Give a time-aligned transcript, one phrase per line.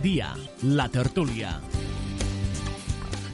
[0.00, 0.30] Dia,
[0.64, 1.50] la tertúlia.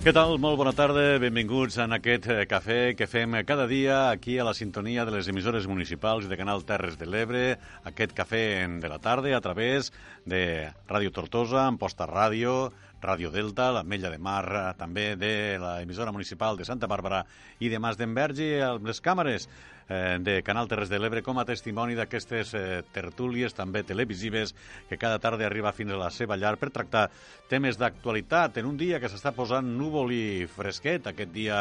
[0.03, 0.33] Què tal?
[0.43, 4.55] Molt bona tarda, benvinguts en aquest eh, cafè que fem cada dia aquí a la
[4.55, 7.45] sintonia de les emissores municipals de Canal Terres de l'Ebre,
[7.87, 8.43] aquest cafè
[8.83, 9.93] de la tarda a través
[10.27, 16.59] de Ràdio Tortosa, Amposta Ràdio, Ràdio Delta, l'Ametlla de Mar, eh, també de l'emissora municipal
[16.59, 17.23] de Santa Bàrbara
[17.63, 18.51] i de Mas d'Envergi,
[18.83, 19.47] les càmeres
[19.89, 24.55] de Canal Terres de l'Ebre com a testimoni d'aquestes eh, tertúlies també televisives
[24.89, 27.07] que cada tarda arriba fins a la seva llar per tractar
[27.51, 31.61] temes d'actualitat en un dia que s'està posant núvol i fresquet, aquest dia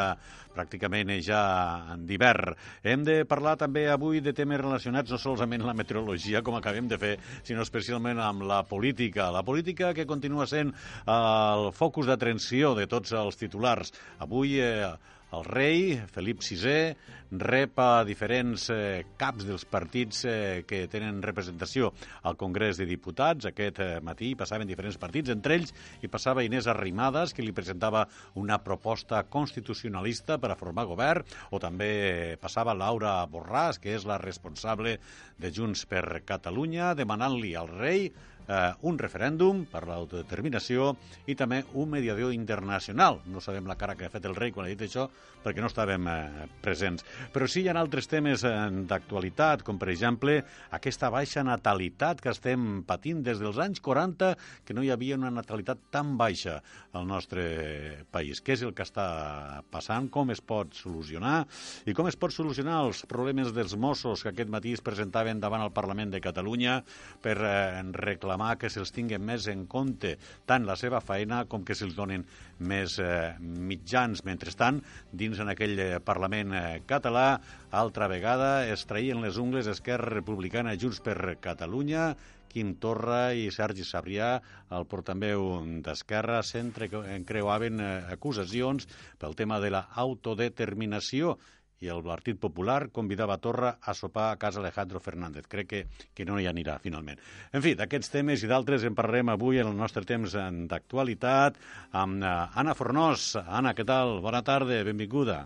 [0.55, 2.55] pràcticament ja d'hivern.
[2.83, 6.87] Hem de parlar també avui de temes relacionats no solament amb la meteorologia, com acabem
[6.87, 9.29] de fer, sinó especialment amb la política.
[9.35, 10.71] La política que continua sent
[11.05, 13.91] el focus d'atenció de tots els titulars.
[14.23, 14.95] Avui eh,
[15.35, 16.95] el rei, Felip VI,
[17.35, 21.91] rep a diferents eh, caps dels partits eh, que tenen representació
[22.23, 23.49] al Congrés de Diputats.
[23.49, 28.05] Aquest eh, matí passaven diferents partits, entre ells hi passava Inés Arrimadas, que li presentava
[28.39, 34.05] una proposta constitucionalista per a formar govern, o també eh, passava Laura Borràs, que és
[34.07, 34.97] la responsable
[35.41, 38.09] de Junts per Catalunya, demanant-li al rei
[38.47, 40.93] eh, un referèndum per l'autodeterminació
[41.27, 43.21] i també un mediador internacional.
[43.31, 45.07] No sabem la cara que ha fet el rei quan ha dit això
[45.45, 47.05] perquè no estàvem eh, presents.
[47.33, 48.53] Però sí hi ha altres temes eh,
[48.89, 50.39] d'actualitat, com per exemple
[50.73, 54.33] aquesta baixa natalitat que estem patint des dels anys 40,
[54.65, 56.59] que no hi havia una natalitat tan baixa
[56.95, 58.41] al nostre país.
[58.41, 60.09] Què és el que està passant?
[60.09, 61.43] Com es pot solucionar?
[61.85, 65.63] I com es pot solucionar els problemes dels Mossos que aquest matí es presentaven davant
[65.65, 66.79] el Parlament de Catalunya
[67.21, 70.15] per eh, reclamar que se'ls tinguen més en compte
[70.45, 72.25] tant la seva feina com que se'ls donen
[72.59, 74.23] més eh, mitjans.
[74.27, 74.81] Mentrestant,
[75.11, 77.39] dins en aquell eh, Parlament eh, català,
[77.71, 82.13] altra vegada es traïen les ungles Esquerra Republicana Junts per Catalunya,
[82.55, 84.29] Quim Torra i Sergi Sabrià,
[84.71, 88.87] el portaveu d'Esquerra, s'entrecreuaven eh, acusacions
[89.19, 91.35] pel tema de la autodeterminació
[91.83, 95.47] i el Partit Popular convidava Torra a sopar a casa Alejandro Fernández.
[95.51, 95.81] Crec que,
[96.15, 97.19] que no hi anirà, finalment.
[97.51, 100.37] En fi, d'aquests temes i d'altres en parlarem avui en el nostre temps
[100.71, 101.59] d'actualitat
[101.91, 103.33] amb uh, Anna Fornós.
[103.43, 104.19] Anna, què tal?
[104.23, 105.43] Bona tarda, benvinguda.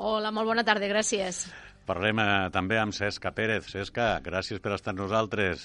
[0.00, 1.46] Hola, molt bona tarda, gràcies.
[1.88, 3.70] Parlem uh, també amb Cesca Pérez.
[3.72, 5.64] Cesca, gràcies per estar amb nosaltres.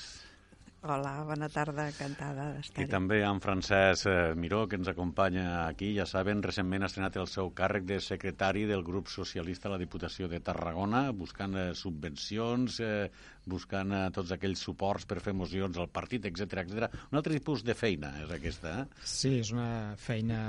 [0.85, 2.85] Hola, bona tarda, encantada d'estar-hi.
[2.85, 5.87] I també amb Francesc eh, Miró, que ens acompanya aquí.
[5.97, 9.79] Ja saben, recentment ha estrenat el seu càrrec de secretari del grup socialista a la
[9.81, 13.09] Diputació de Tarragona, buscant eh, subvencions, eh,
[13.49, 17.01] buscant eh, tots aquells suports per fer mocions al partit, etc etc.
[17.09, 19.05] Un altre tipus de feina és aquesta, eh?
[19.09, 20.39] Sí, és una feina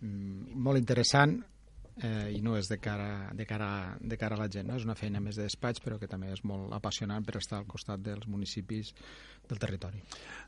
[0.00, 1.38] mm, molt interessant,
[2.02, 4.78] eh, i no és de cara, de, cara, de cara a la gent, no?
[4.78, 7.68] és una feina més de despatx però que també és molt apassionant per estar al
[7.70, 8.94] costat dels municipis
[9.44, 10.00] del territori.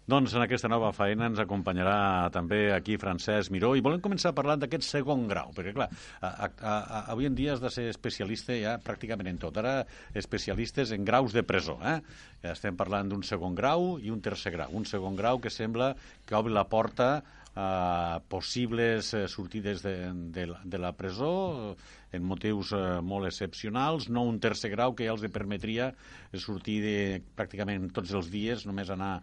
[0.08, 4.62] Doncs en aquesta nova feina ens acompanyarà també aquí Francesc Miró i volem començar parlant
[4.62, 5.90] d'aquest segon grau, perquè clar,
[6.20, 9.82] a, a, a, avui en dia has de ser especialista ja pràcticament en tot, ara
[10.16, 11.98] especialistes en graus de presó, eh?
[12.46, 16.38] Estem parlant d'un segon grau i un tercer grau, un segon grau que sembla que
[16.38, 17.10] obre la porta
[17.56, 21.76] a possibles eh, sortides de, de, de la presó
[22.12, 25.90] en motius eh, molt excepcionals, no un tercer grau que ja els permetria
[26.36, 26.98] sortir de,
[27.36, 29.14] pràcticament tots els dies, només anar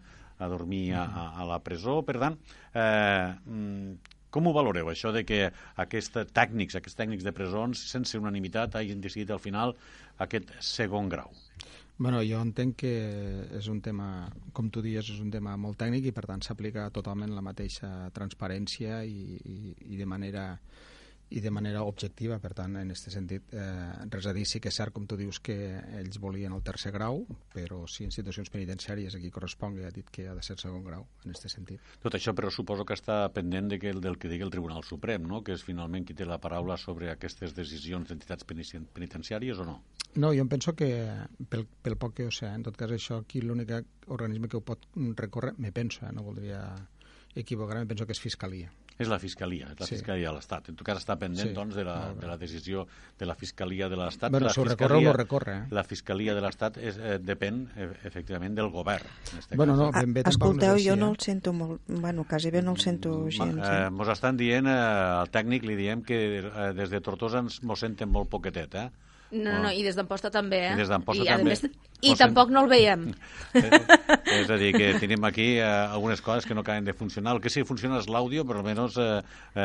[0.41, 2.01] a dormir a, a, a la presó.
[2.01, 2.39] Per tant,
[2.73, 3.29] eh,
[4.33, 5.43] com ho valoreu, això de que
[5.85, 9.75] aquests tècnics, aquests tècnics de presons, sense unanimitat, hagin decidit al final
[10.25, 11.29] aquest segon grau?
[11.97, 12.93] Bueno, jo entenc que
[13.53, 16.87] és un tema, com tu dius, és un tema molt tècnic i per tant s'aplica
[16.95, 20.47] totalment la mateixa transparència i, i, i de manera
[21.33, 24.69] i de manera objectiva, per tant, en aquest sentit, eh, res a dir, sí que
[24.69, 25.55] és cert, com tu dius, que
[25.97, 27.23] ells volien el tercer grau,
[27.55, 31.07] però si en situacions penitenciàries aquí correspongui, ha dit que ha de ser segon grau,
[31.25, 31.81] en aquest sentit.
[32.05, 35.25] Tot això, però, suposo que està pendent de que, del que digui el Tribunal Suprem,
[35.25, 39.79] no?, que és finalment qui té la paraula sobre aquestes decisions d'entitats penitenciàries o no?
[40.15, 40.89] No, jo em penso que,
[41.49, 43.73] pel, pel poc que ho sé, en tot cas això aquí l'únic
[44.13, 44.85] organisme que ho pot
[45.17, 46.61] recórrer, me penso, eh, no voldria
[47.35, 48.69] equivocar-me, penso que és Fiscalia.
[48.93, 49.95] És la Fiscalia, és la sí.
[49.95, 50.67] Fiscalia de l'Estat.
[50.69, 52.83] En tot cas està pendent sí, doncs, de, la, de la decisió
[53.17, 54.29] de la Fiscalia de l'Estat.
[54.31, 55.55] Bueno, si ho recorre o no recorre.
[55.55, 55.73] Eh?
[55.73, 59.09] La Fiscalia de l'Estat eh, depèn, eh, efectivament, del govern.
[59.31, 61.81] En este bueno, no, ben bé, Escolteu, no jo no el sento molt...
[61.89, 63.57] Bueno, quasi bé no el sento gens.
[63.65, 64.77] Eh, mos estan dient, eh,
[65.23, 69.12] al tècnic li diem que eh, des de Tortosa ens mos senten molt poquetet, eh?
[69.33, 70.73] No, no, no, i des d'Amposta també, eh?
[70.75, 71.55] I des d'Amposta també.
[71.55, 71.63] Més,
[72.03, 73.07] I Mos sent- tampoc no el veiem.
[73.53, 77.35] Eh, és a dir, que tenim aquí eh, algunes coses que no acaben de funcionar.
[77.35, 79.21] El que sí que funciona és l'àudio, però almenys eh,
[79.53, 79.61] eh,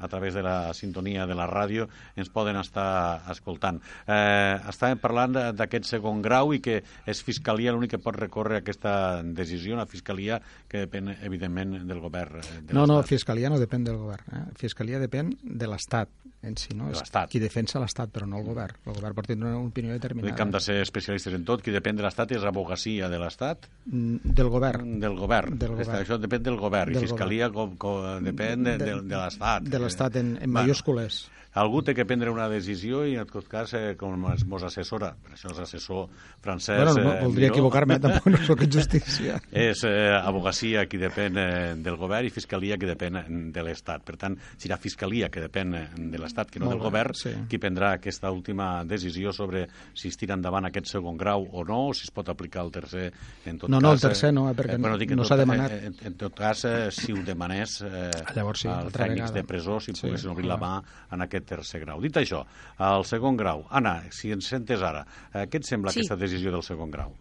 [0.00, 1.84] a través de la sintonia de la ràdio
[2.16, 3.82] ens poden estar escoltant.
[4.06, 8.62] Eh, estàvem parlant de- d'aquest segon grau i que és Fiscalia l'únic que pot recórrer
[8.62, 13.02] aquesta decisió, una Fiscalia que depèn, evidentment, del govern eh, de No, no.
[13.02, 14.24] Fiscalia no depèn del govern.
[14.32, 14.42] Eh?
[14.56, 16.08] Fiscalia depèn de l'Estat
[16.40, 16.86] en si, no?
[16.86, 17.28] De És l'Estat.
[17.28, 18.76] Qui defensa l'Estat, però no el govern.
[18.86, 20.34] El govern pot tindre una opinió determinada.
[20.34, 21.60] que hem de ser especialistes en tot.
[21.68, 24.98] Qui depèn de l'Estat és abogacia de l'Estat, Mm, Del govern.
[25.00, 25.58] del govern.
[25.58, 25.98] Del govern.
[26.00, 26.92] Això depèn del govern.
[26.94, 29.62] Del I Fiscalia com, com, depèn de, de, de l'Estat.
[29.68, 31.26] De l'Estat en, en Bueno, mayúscules.
[31.54, 35.14] Algú té que prendre una decisió i en tot cas, eh, com es mos assessora,
[35.16, 36.06] per això és assessor
[36.44, 36.76] francès...
[36.84, 39.38] Bueno, no, eh, voldria equivocar-me, tampoc no sóc en justícia.
[39.50, 43.24] És eh, abogacia qui depèn eh, del govern i fiscalia qui depèn eh,
[43.54, 44.04] de l'Estat.
[44.06, 47.14] Per tant, serà fiscalia que depèn eh, de l'Estat, que no Molt del bé, govern,
[47.18, 47.32] sí.
[47.50, 51.80] qui prendrà aquesta última decisió sobre si es tira endavant aquest segon grau o no,
[51.88, 53.08] o si es pot aplicar el tercer
[53.46, 53.82] en tot No, cas.
[53.88, 55.72] no, el tercer no, eh, perquè dic, en no tot- s'ha demanat.
[55.72, 59.40] eh, En, en tot cas, eh, si ho demanés eh, Llavors sí, als tècnics vegada.
[59.40, 60.68] de presó, si Sí, poguessin obrir la clar.
[60.68, 62.00] mà en aquest tercer grau.
[62.00, 62.44] Dit això,
[62.78, 63.66] el segon grau.
[63.70, 66.00] Anna, si ens sentes ara, eh, què et sembla Sí.
[66.00, 67.14] aquesta decisió del segon grau?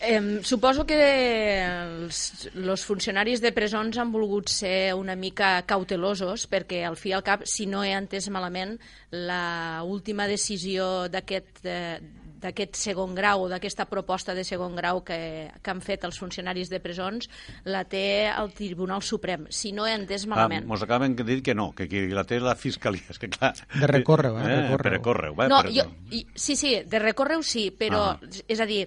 [0.00, 6.84] Eh, suposo que els los funcionaris de presons han volgut ser una mica cautelosos perquè
[6.86, 8.76] al fi i al cap, si no he entès malament,
[9.10, 11.98] la última decisió d'aquest eh,
[12.38, 16.78] d'aquest segon grau, d'aquesta proposta de segon grau que, que han fet els funcionaris de
[16.80, 17.28] presons,
[17.66, 19.46] la té el Tribunal Suprem.
[19.50, 20.64] Si no he entès malament.
[20.64, 23.02] Ah, mos acaben de dir que no, que qui la té la fiscalia.
[23.12, 23.54] És que clar...
[23.74, 24.82] De recórrer-ho, eh, recórrer-ho.
[24.82, 25.48] Per recórrer-ho, eh?
[25.50, 25.72] No, per...
[25.74, 28.18] jo, i, sí, sí, de recórrer-ho sí, però, Ah.
[28.48, 28.84] és a dir,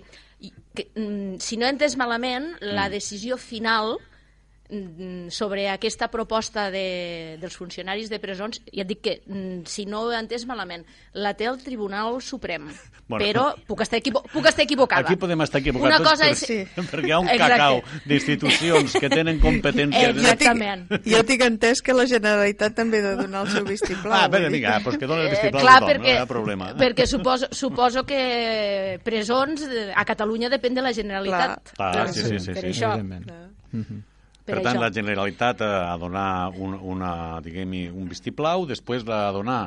[0.73, 2.91] que, mm, si no he entès malament, la Mm.
[2.95, 4.10] decisió final mm,
[5.29, 10.05] sobre aquesta proposta de, dels funcionaris de presons, ja et dic que, mm, si no
[10.05, 12.69] ho he entès malament, la té el Tribunal Suprem,
[13.11, 13.25] Bueno.
[13.25, 15.03] però puc estar, equivo puc estar equivocada.
[15.03, 16.39] Aquí podem estar equivocats Una cosa per- és...
[16.51, 16.59] Sí.
[16.87, 17.57] perquè hi ha un Exacte.
[17.57, 20.15] cacau d'institucions que tenen competències...
[20.15, 20.85] Exactament.
[21.03, 24.13] Jo tinc entès que la Generalitat també ha de donar el seu vistiplau.
[24.15, 26.21] Ah, bé, vinga, doncs que dona el Eh, vistiplau clar, a tothom, perquè, no hi
[26.23, 26.69] ha problema.
[26.85, 31.73] perquè suposo, suposo que presons eh, a Catalunya depèn de la Generalitat.
[31.75, 31.91] Clar.
[31.97, 32.71] Clar, sí, sí, sí, per sí.
[32.71, 34.05] això, Evidentment.
[34.45, 34.83] Per, Per tant, això.
[34.83, 37.13] la Generalitat eh, ha donat un, una,
[37.45, 39.61] diguem un vistiplau, després va donar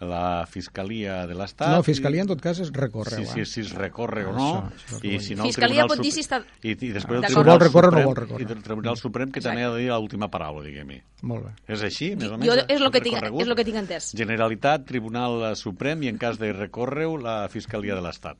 [0.00, 1.70] la Fiscalia de l'Estat...
[1.72, 3.22] No, Fiscalia en tot cas és recórrer.
[3.22, 5.86] Sí, sí, si es recorre o no, Això, això el i si no el Fiscalia
[5.88, 7.32] pot dir si està I, i després el d'acord.
[7.32, 8.46] Tribunal Si vol recórrer o no Suprem- vol recórrer.
[8.48, 10.98] I el Tribunal Suprem que també ha de dir l'última paraula, diguem-hi.
[11.22, 11.52] Molt bé.
[11.72, 12.50] És així, més o menys?
[12.52, 14.10] Jo és lo que tinc- és lo que tinc entès.
[14.14, 18.36] Generalitat, Tribunal Suprem i en cas de recórreu, la Fiscalia de l'Estat.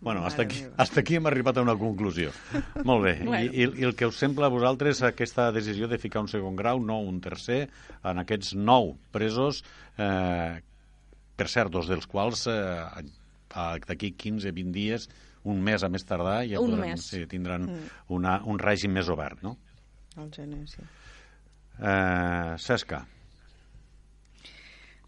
[0.00, 2.30] Bueno, hasta aquí, hasta aquí hem arribat a una conclusió.
[2.84, 3.16] Molt bé.
[3.24, 3.42] Bueno.
[3.42, 6.54] I, i, I el que us sembla a vosaltres aquesta decisió de ficar un segon
[6.54, 7.68] grau, no un tercer,
[8.04, 9.64] en aquests nou presos,
[9.98, 10.62] eh,
[11.36, 13.04] per cert, dos dels quals eh,
[13.88, 15.08] d'aquí 15-20 dies,
[15.44, 17.06] un mes a més tardar, ja Un podran, mes.
[17.12, 17.66] sí, tindran
[18.14, 19.56] una, un règim més obert, no?
[20.16, 20.84] El gener, sí.
[21.80, 23.02] Eh, Cesca.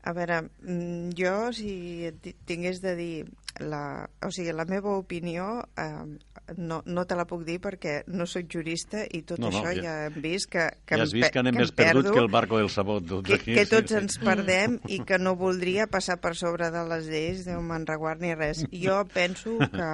[0.05, 2.13] A veure, mm, jo si
[2.45, 3.15] tingués de dir
[3.63, 6.19] la, o sigui, la meva opinió eh,
[6.59, 9.71] no, no te la puc dir perquè no sóc jurista i tot No, no, això
[9.79, 12.13] ja- ja, hem vist que, que ja has vist que anem em més perduts perdo,
[12.19, 12.99] que el barco del sabó.
[13.01, 14.01] Tots que, aquí, que tots sí.
[14.03, 18.21] ens perdem i que no voldria passar per sobre de les lleis, Déu me'n reguard
[18.21, 18.65] ni res.
[18.75, 19.89] Jo penso que...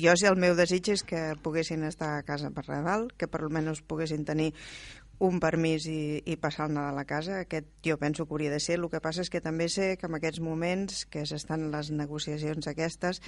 [0.00, 3.44] Jo, si el meu desig és que poguessin estar a casa per Nadal, que per
[3.44, 4.50] almenys poguessin tenir
[5.22, 7.40] un permís i, i passar el Nadal a casa.
[7.44, 8.78] Aquest jo penso que hauria de ser.
[8.80, 12.66] El que passa és que també sé que en aquests moments que s'estan les negociacions
[12.70, 13.22] aquestes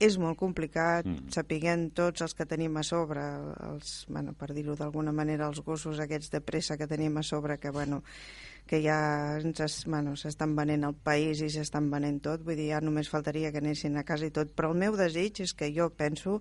[0.00, 1.32] és molt complicat, mm.
[1.34, 3.24] sapiguem tots els que tenim a sobre,
[3.68, 7.58] els, bueno, per dir-ho d'alguna manera, els gossos aquests de pressa que tenim a sobre,
[7.60, 8.02] que bueno,
[8.66, 12.80] que ja ens bueno, s'estan venent el país i s'estan venent tot, vull dir, ja
[12.84, 15.90] només faltaria que anessin a casa i tot, però el meu desig és que jo
[15.90, 16.38] penso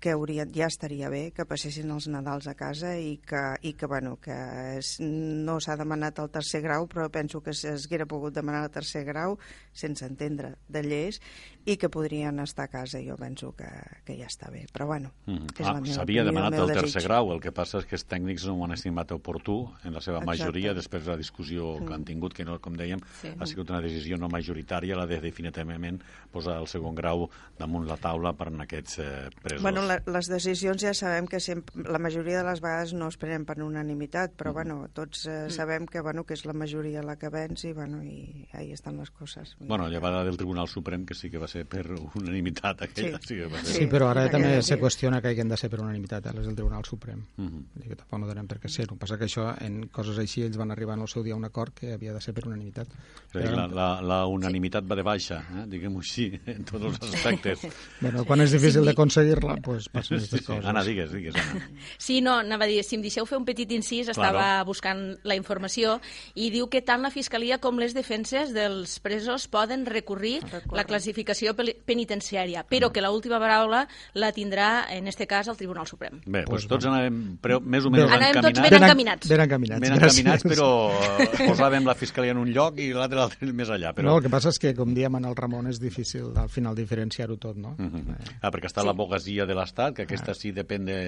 [0.00, 3.86] que hauria, ja estaria bé que passessin els Nadals a casa i que, i que,
[3.86, 4.32] bueno, que
[4.78, 9.04] es, no s'ha demanat el tercer grau, però penso que s'haguera pogut demanar el tercer
[9.04, 9.36] grau
[9.72, 11.20] sense entendre de lleis
[11.68, 12.98] i que podrien estar a casa.
[13.04, 13.68] Jo penso que,
[14.06, 14.64] que ja està bé.
[14.72, 15.46] Però, bueno, Mm.
[15.58, 17.08] és Ah, la meva S'havia demanat meu el tercer desig.
[17.08, 20.00] grau, el que passa és que els tècnics no ho han estimat oportú, en la
[20.00, 20.26] seva Exacte.
[20.26, 23.28] majoria, després de la discussió que han tingut, que no, com dèiem, Sí.
[23.38, 26.00] ha sigut una decisió no majoritària, la de definitivament
[26.32, 27.28] posar el segon grau
[27.58, 29.62] damunt la taula per en aquests eh, presos.
[29.62, 33.44] Bueno, les decisions ja sabem que sempre, la majoria de les vegades no es prenen
[33.48, 37.30] per unanimitat, però bueno, tots eh, sabem que, bueno, que és la majoria la que
[37.32, 39.56] venç i, bueno, i ahí estan les coses.
[39.60, 43.18] Bueno, llevada del Tribunal Suprem, que sí que va ser per unanimitat aquella.
[43.22, 43.28] Sí.
[43.34, 43.74] Sí, que va ser.
[43.76, 44.68] Sí, però ara Sí, també sí.
[44.72, 47.24] se qüestiona que hagin de ser per unanimitat, eh, les del Tribunal Suprem.
[47.36, 48.84] Vull dir que tampoc no donem per què ser.
[48.88, 51.34] El que passa que això, en coses així, ells van arribar en el seu dia
[51.34, 52.88] a un acord que havia de ser per unanimitat.
[53.32, 55.64] Però la, la, la unanimitat va de baixa, eh?
[55.70, 57.64] diguem-ho així, en tots els aspectes.
[58.00, 58.86] Bueno, quan és difícil Sí.
[58.90, 60.46] d'aconseguir-la, pues, passen Sí, aquestes sí.
[60.46, 60.64] coses.
[60.66, 61.68] Anna, digues, digues, Anna.
[61.98, 64.64] Sí, no, anava a dir, si em deixeu fer un petit incís, estava Claro.
[64.66, 66.00] buscant la informació
[66.34, 70.76] i diu que tant la Fiscalia com les defenses dels presos poden recurrir Recórrer.
[70.76, 71.54] la classificació
[71.86, 76.20] penitenciària, però que l'última paraula la tindrà, en este cas, el Tribunal Suprem.
[76.26, 78.70] Bé, doncs Pues tots anàvem preu, més o menys Anàvem tots encaminats.
[78.70, 79.28] ben encaminats.
[79.28, 80.18] Ben encaminats, ben gràcies.
[80.20, 83.92] encaminats, però eh, posàvem la fiscalia en un lloc i l'altre l'altre més allà.
[83.94, 84.08] Però...
[84.10, 86.74] No, el que passa és que, com diem en el Ramon, és difícil al final
[86.74, 87.74] diferenciar-ho tot, no?
[87.78, 88.10] Mhm.
[88.10, 90.98] Eh, Ah, perquè està la bogasia de l'Estat, que aquesta sí depèn de,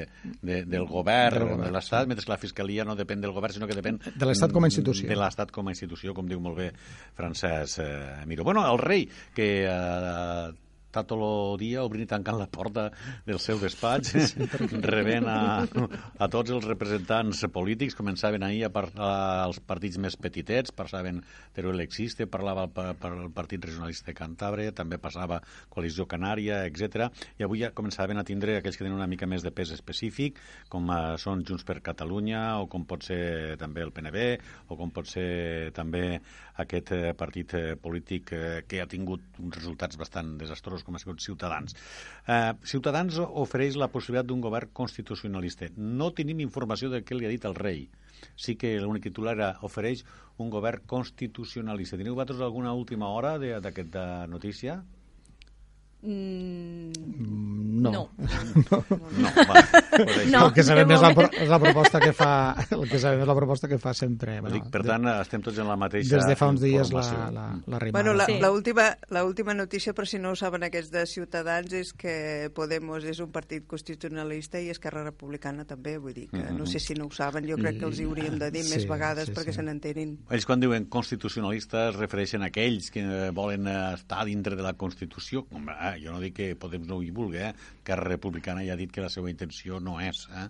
[0.40, 3.54] de, del govern, Del govern, de l'Estat, mentre que la Fiscalia no depèn del govern,
[3.56, 3.98] sinó que depèn...
[4.14, 5.08] De l'Estat com a institució.
[5.10, 6.70] De l'Estat com a institució, com diu molt bé
[7.18, 8.46] Francesc eh, Miró.
[8.46, 10.52] Bueno, el rei, que eh,
[10.92, 12.90] el dia obrint i tancant la porta
[13.26, 14.34] del seu despatx,
[14.84, 15.64] rebent a,
[16.18, 19.12] a tots els representants polítics, començaven ahir a parlar
[19.46, 21.22] als partits més petitets, passaven
[21.56, 25.40] Teruel Existe, parlava per, per el Partit Regionalista de Cantàbria, també passava
[25.72, 27.08] Coalició Canària, etc.
[27.38, 30.40] I avui ja començaven a tindre aquells que tenen una mica més de pes específic,
[30.72, 34.26] com eh, són Junts per Catalunya, o com pot ser també el PNB,
[34.68, 36.20] o com pot ser també
[36.62, 38.32] aquest eh, partit eh, polític
[38.68, 41.76] que ha tingut uns resultats bastant desastrosos, com ha sigut Ciutadans.
[42.26, 45.70] Eh, Ciutadans ofereix la possibilitat d'un govern constitucionalista.
[45.76, 47.86] No tenim informació de què li ha dit el rei.
[48.38, 49.36] Sí que l'únic titular
[49.66, 50.04] ofereix
[50.42, 51.98] un govern constitucionalista.
[51.98, 54.82] Teniu vosaltres alguna última hora d'aquesta notícia?
[56.02, 56.92] Mm,
[57.82, 57.90] No.
[57.90, 58.10] No.
[58.16, 59.62] No, va.
[59.90, 60.30] Pues això.
[60.30, 60.46] No.
[60.46, 61.10] el que sabem de és la,
[61.42, 62.32] és la proposta que fa
[62.70, 65.58] el que sabem és la proposta que fa sempre Ho dic, per tant, estem tots
[65.62, 67.02] en la mateixa des de fa uns dies la,
[67.34, 68.38] la, la rimada Bueno, la, Sí.
[68.40, 72.50] la, última, la última notícia, per si no ho saben aquests de Ciutadans, és que
[72.54, 76.94] Podemos és un partit constitucionalista i Esquerra Republicana també, vull dir que no sé si
[76.94, 79.34] no ho saben, jo crec que els hi hauríem de dir Sí, més vegades sí,
[79.34, 79.58] perquè sí.
[79.58, 80.14] se n'entenin.
[80.30, 84.62] Ells quan diuen constitucionalistes es refereixen a aquells que eh, volen eh, estar dintre de
[84.62, 85.46] la Constitució.
[85.50, 87.52] Home, eh, jo no dic que Podem no hi vulgui, eh?
[87.84, 90.48] que Republicana ja ha dit que la seva intenció no és eh?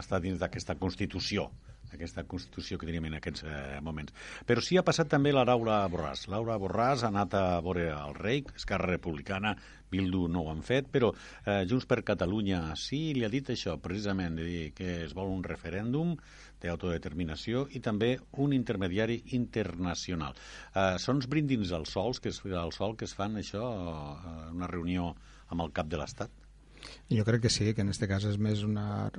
[0.00, 1.50] estar dins d'aquesta Constitució
[1.90, 4.14] aquesta Constitució que tenim en aquests eh, moments.
[4.46, 6.26] Però sí ha passat també la Laura Borràs.
[6.30, 9.56] Laura Borràs ha anat a veure el rei, Esquerra Republicana,
[9.90, 13.76] Bildu no ho han fet, però eh, Junts per Catalunya sí li ha dit això,
[13.82, 16.14] precisament, de dir que es vol un referèndum
[16.62, 18.12] d'autodeterminació i també
[18.44, 20.36] un intermediari internacional.
[20.74, 24.36] Eh, són els brindins al sol que es, al sol que es fan això eh,
[24.54, 25.14] una reunió
[25.50, 26.30] amb el cap de l'Estat?
[27.10, 29.10] Jo crec que sí, que en aquest cas és més una...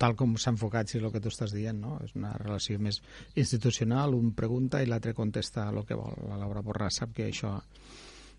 [0.00, 1.96] Tal com s'ha enfocat, si és el que tu estàs dient, no?
[2.04, 3.00] És una relació més
[3.34, 6.18] institucional, un pregunta i l'altre contesta el que vol.
[6.28, 7.54] La Laura Borràs sap que això,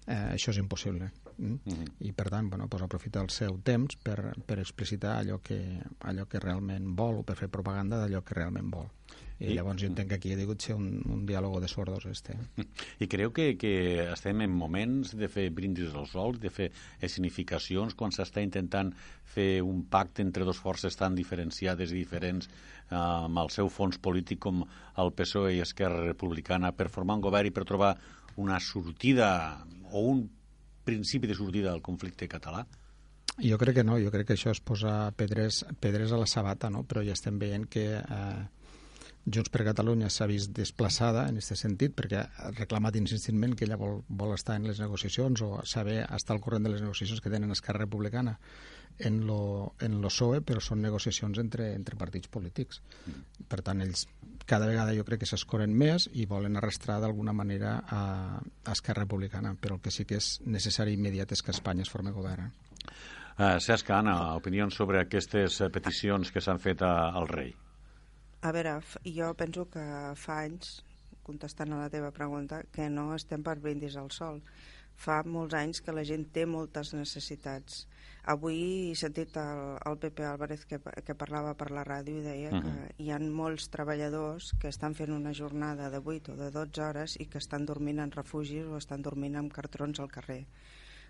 [0.05, 1.09] eh, això és impossible.
[1.37, 1.59] Mm?
[1.65, 1.85] Mhm.
[1.99, 5.59] I, per tant, bueno, pues aprofita el seu temps per, per explicitar allò que,
[5.99, 8.87] allò que realment vol o per fer propaganda d'allò que realment vol.
[9.39, 12.07] I, I- llavors jo entenc que aquí ha hagut ser un, un diàleg de sordos,
[12.09, 12.33] este.
[13.03, 13.73] I creu que, que
[14.11, 16.71] estem en moments de fer brindis als sols, de fer
[17.05, 18.89] escenificacions, quan s'està intentant
[19.23, 23.99] fer un pacte entre dues forces tan diferenciades i diferents eh, amb el seu fons
[24.01, 24.63] polític com
[24.97, 27.93] el PSOE i Esquerra Republicana per formar un govern i per trobar
[28.37, 29.29] una sortida
[29.91, 30.25] o un
[30.87, 32.63] principi de sortida al conflicte català?
[33.37, 36.71] Jo crec que no, jo crec que això és posar pedres, pedres a la sabata,
[36.73, 36.87] no?
[36.89, 38.45] però ja estem veient que eh,
[39.27, 43.77] Junts per Catalunya s'ha vist desplaçada en aquest sentit perquè ha reclamat insistentment que ella
[43.77, 47.33] vol, vol estar en les negociacions o saber estar al corrent de les negociacions que
[47.33, 48.37] tenen Esquerra Republicana
[48.97, 52.79] en lo, en lo PSOE, però són negociacions entre, entre partits polítics.
[53.51, 54.07] Per tant, ells
[54.47, 58.01] cada vegada jo crec que s'escoren més i volen arrastrar d'alguna manera a,
[58.39, 61.91] a Esquerra Republicana, però el que sí que és necessari immediat és que Espanya es
[61.91, 62.47] formi govern.
[62.47, 62.67] Eh?
[63.37, 67.51] Uh, Cesc, Anna, opinions sobre aquestes eh, peticions que s'han fet a, al rei?
[68.41, 69.83] A veure, jo penso que
[70.17, 70.79] fa anys,
[71.27, 74.39] contestant a la teva pregunta, que no estem per brindis al sol.
[74.97, 77.83] Fa molts anys que la gent té moltes necessitats.
[78.27, 78.57] Avui
[78.91, 82.57] he sentit el, el Pepe Álvarez que, que parlava per la ràdio i deia uh
[82.57, 82.63] -huh.
[82.63, 86.81] que hi ha molts treballadors que estan fent una jornada de 8 o de 12
[86.81, 90.45] hores i que estan dormint en refugis o estan dormint amb cartrons al carrer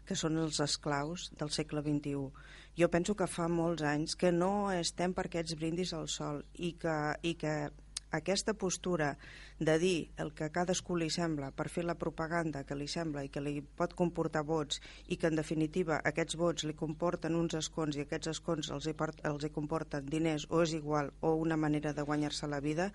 [0.07, 2.31] que són els esclaus del segle XXI.
[2.79, 6.73] Jo penso que fa molts anys que no estem per aquests brindis al sol i
[6.73, 7.69] que, i que
[8.17, 9.13] aquesta postura
[9.59, 13.31] de dir el que cadascú li sembla per fer la propaganda que li sembla i
[13.33, 17.97] que li pot comportar vots i que en definitiva aquests vots li comporten uns escons
[17.97, 18.95] i aquests escons els hi,
[19.31, 22.91] els hi comporten diners o és igual o una manera de guanyar-se la vida,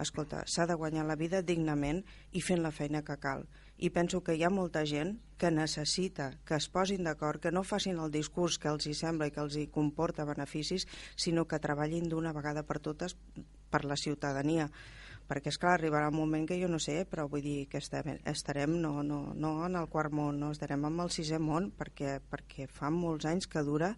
[0.00, 3.46] escolta, s'ha de guanyar la vida dignament i fent la feina que cal.
[3.76, 7.64] I penso que hi ha molta gent que necessita que es posin d'acord, que no
[7.64, 11.60] facin el discurs que els hi sembla i que els hi comporta beneficis, sinó que
[11.60, 13.18] treballin d'una vegada per totes
[13.70, 14.70] per la ciutadania
[15.26, 18.14] perquè és clar, arribarà un moment que jo no sé, però vull dir que estem,
[18.30, 22.20] estarem no, no, no en el quart món, no estarem en el sisè món perquè,
[22.30, 23.92] perquè fa molts anys que dura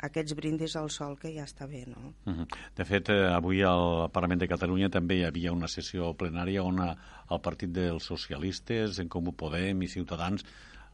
[0.00, 2.14] aquests brindis al sol que ja està bé, no?
[2.24, 2.46] Uh -huh.
[2.76, 6.80] De fet, eh, avui al Parlament de Catalunya també hi havia una sessió plenària on
[6.80, 6.96] a,
[7.30, 10.44] el Partit dels Socialistes, en Comú Podem i Ciutadans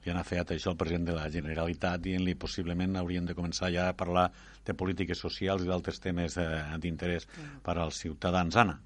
[0.07, 3.89] li han afeat això al president de la Generalitat dient-li possiblement haurien de començar ja
[3.91, 4.29] a parlar
[4.65, 6.47] de polítiques socials i d'altres temes eh,
[6.79, 7.27] d'interès
[7.67, 8.55] per als ciutadans.
[8.57, 8.79] Anna.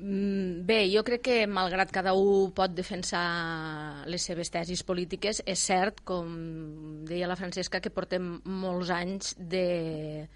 [0.00, 5.66] Mm, bé, jo crec que malgrat cada un pot defensar les seves tesis polítiques, és
[5.70, 10.26] cert, com deia la Francesca, que portem molts anys de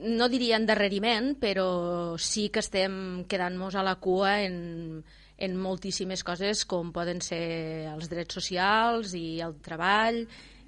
[0.00, 5.02] no diria endarreriment, però sí que estem quedant-nos a la cua en,
[5.40, 7.42] en moltíssimes coses com poden ser
[7.90, 10.26] els drets socials i el treball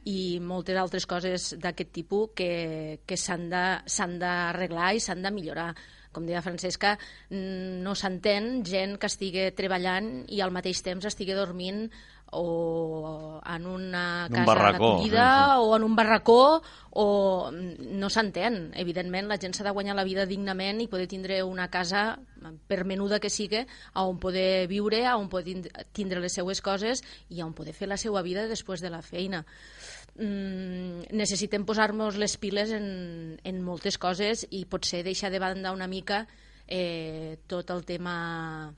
[0.08, 5.70] i moltes altres coses d'aquest tipus que, que s'han d'arreglar i s'han de millorar.
[6.12, 6.96] Com deia Francesca,
[7.30, 11.86] no s'entén gent que estigui treballant i al mateix temps estigui dormint
[12.32, 15.64] o en una en un casa d'acollida sí, sí.
[15.68, 18.72] o en un barracó o no s'entén.
[18.76, 22.18] Evidentment, la gent s'ha de guanyar la vida dignament i poder tindre una casa,
[22.68, 23.64] per menuda que sigui,
[24.00, 25.60] on poder viure, on poder
[25.92, 29.44] tindre les seues coses i on poder fer la seva vida després de la feina
[30.16, 35.88] mm, necessitem posar-nos les piles en, en moltes coses i potser deixar de banda una
[35.88, 36.26] mica
[36.66, 38.72] eh, tot el tema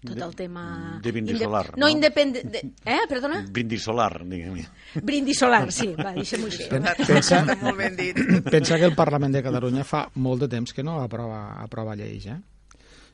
[0.00, 0.64] tot el tema...
[1.02, 1.84] De brindis solar, no?
[1.84, 1.88] no?
[1.92, 2.50] independent...
[2.52, 2.62] De...
[2.84, 3.42] Eh, perdona?
[3.50, 4.66] Brindis solar, diguem-ne.
[5.02, 6.68] Brindis solar, sí, va, deixem-ho així.
[6.70, 8.22] Pensa, molt ben dit.
[8.50, 12.26] pensa que el Parlament de Catalunya fa molt de temps que no aprova, aprova lleis,
[12.32, 12.38] eh?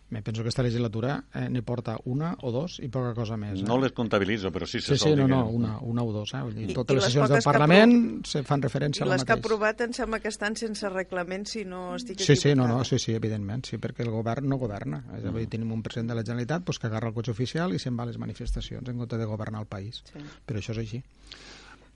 [0.08, 3.58] Me penso que aquesta legislatura eh, n'hi porta una o dos i poca cosa més.
[3.58, 3.64] Eh?
[3.66, 6.02] No les comptabilitzo, però sí se Sí, sol sí, no, dir no, que- una, una
[6.06, 6.30] o dos.
[6.34, 6.42] Eh?
[6.46, 9.08] Vull dir, I- totes i les les sessions del Parlament se fan referència I a
[9.10, 12.36] la les que ha aprovat em sembla que estan sense reglament, si no estic Sí,
[12.36, 12.84] sí, no, no, equivocada.
[12.84, 15.02] sí, sí, evidentment, sí, perquè el govern no governa.
[15.18, 17.74] És a dir, tenim un president de la Generalitat pues, que agarra el cotxe oficial
[17.74, 20.04] i se'n va a les manifestacions en compte de governar el país.
[20.12, 20.20] Sí.
[20.46, 21.02] Però això és així.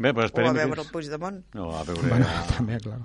[0.00, 0.84] Bé, però O a esperem veure que...
[0.86, 1.40] el Puigdemont.
[1.58, 2.08] No, a veure...
[2.08, 2.96] Bueno, també, clar.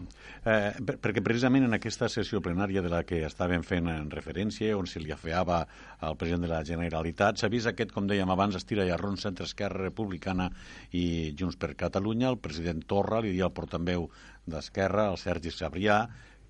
[0.45, 4.75] Eh, per- perquè precisament en aquesta sessió plenària de la que estàvem fent en referència,
[4.79, 5.58] on se li afeava
[6.05, 9.47] al president de la Generalitat, s'ha vist aquest, com dèiem abans, estira i arronsa entre
[9.49, 10.47] Esquerra Republicana
[10.95, 12.29] i Junts per Catalunya.
[12.31, 14.08] El president Torra li dia al portaveu
[14.47, 16.05] d'Esquerra, el Sergi Sabrià,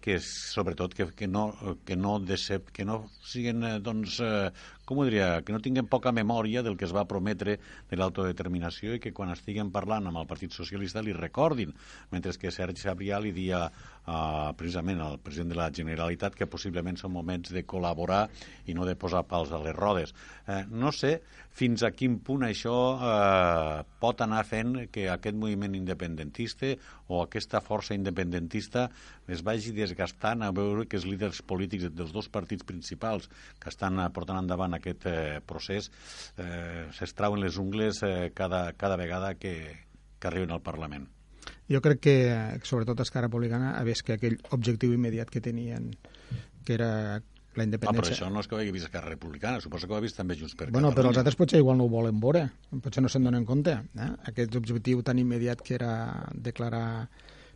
[0.06, 1.48] que és, sobretot que, que no,
[1.88, 4.52] que no, decep, que no siguin, eh, doncs, eh,
[4.86, 7.58] com ho diria, que no tinguin poca memòria del que es va prometre
[7.90, 11.74] de l'autodeterminació i que quan estiguen parlant amb el Partit Socialista li recordin,
[12.14, 13.66] mentre que Sergi Sabrià li dia
[14.06, 18.26] uh, precisament al president de la Generalitat que possiblement són moments de col·laborar
[18.66, 20.14] i no de posar pals a les rodes.
[20.48, 21.20] Eh, no sé
[21.56, 26.74] fins a quin punt això eh, pot anar fent que aquest moviment independentista
[27.08, 28.90] o aquesta força independentista
[29.32, 33.30] es vagi desgastant a veure que els líders polítics dels dos partits principals
[33.62, 35.92] que estan eh, portant endavant aquest eh, procés
[36.38, 39.56] eh, s'estrauen les ungles eh, cada, cada vegada que,
[40.20, 41.15] que arriben al Parlament.
[41.72, 42.16] Jo crec que,
[42.64, 45.96] sobretot Esquerra Republicana, ha vist que aquell objectiu immediat que tenien,
[46.66, 46.90] que era
[47.56, 48.14] la Ah, però independència...
[48.18, 50.36] això no és que ho hagi vist Esquerra Republicana, suposo que ho ha vist també
[50.36, 51.20] Junts per Bueno, però els Catalunya.
[51.24, 52.50] altres potser igual no ho volen veure,
[52.84, 53.78] potser no se'n donen compte.
[53.96, 54.10] Eh?
[54.32, 57.08] Aquest objectiu tan immediat que era declarar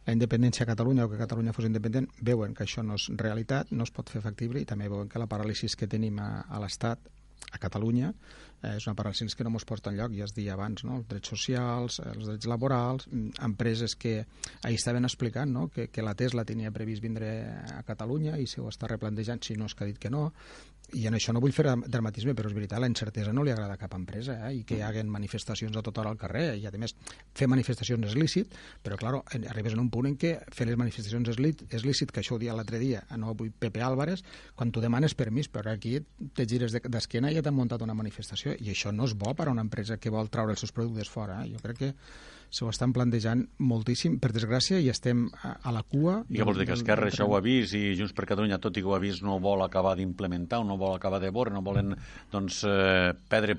[0.08, 3.69] la independència a Catalunya o que Catalunya fos independent, veuen que això no és realitat,
[3.76, 6.60] no es pot fer factible i també veuen que la paràlisi que tenim a, a
[6.63, 7.00] l'Estat,
[7.52, 8.12] a Catalunya,
[8.62, 10.99] eh, és una paràlisi que no ens porta enlloc, ja es deia abans, no?
[10.99, 14.25] els drets socials, els drets laborals, mm, empreses que
[14.63, 15.67] ahir estaven explicant no?
[15.73, 17.32] que, que la Tesla tenia previst vindre
[17.73, 20.30] a Catalunya i se ho està replantejant, si no és que ha dit que no,
[20.93, 23.73] i en això no vull fer dramatisme, però és veritat, la incertesa no li agrada
[23.75, 24.54] a cap empresa, eh?
[24.60, 26.95] i que hi haguen manifestacions a tota hora al carrer, i a més
[27.36, 29.13] fer manifestacions és lícit, però clar,
[29.52, 32.36] arribes en un punt en què fer les manifestacions és, lícit, és lícit, que això
[32.36, 34.23] ho dia l'altre dia, a no avui Pepe Álvarez,
[34.56, 35.99] quan tu demanes permís, però aquí
[36.34, 39.13] te gires de- d'esquena de, i ja t'han muntat una manifestació, i això no és
[39.13, 41.43] bo per a una empresa que vol treure els seus productes fora.
[41.45, 41.54] Eh?
[41.54, 41.93] Jo crec que
[42.50, 46.20] s'ho estan plantejant moltíssim, per desgràcia, i estem a, la cua...
[46.30, 48.58] I què vols dir, que Esquerra del això ho ha vist i Junts per Catalunya,
[48.62, 51.30] tot i que ho ha vist, no vol acabar d'implementar o no vol acabar de
[51.36, 51.94] veure, no volen
[52.32, 53.58] doncs, eh, perdre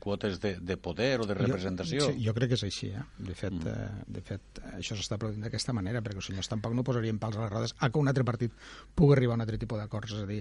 [0.00, 2.02] quotes de, de poder o de representació.
[2.02, 3.04] Jo, sí, jo crec que és així, eh?
[3.18, 3.70] De fet, mm.
[3.70, 7.38] eh, de fet això s'està produint d'aquesta manera, perquè els senyors tampoc no posarien pals
[7.38, 8.54] a les rodes a que un altre partit
[8.94, 10.14] pugui arribar a un altre tipus d'acords.
[10.14, 10.40] És a dir,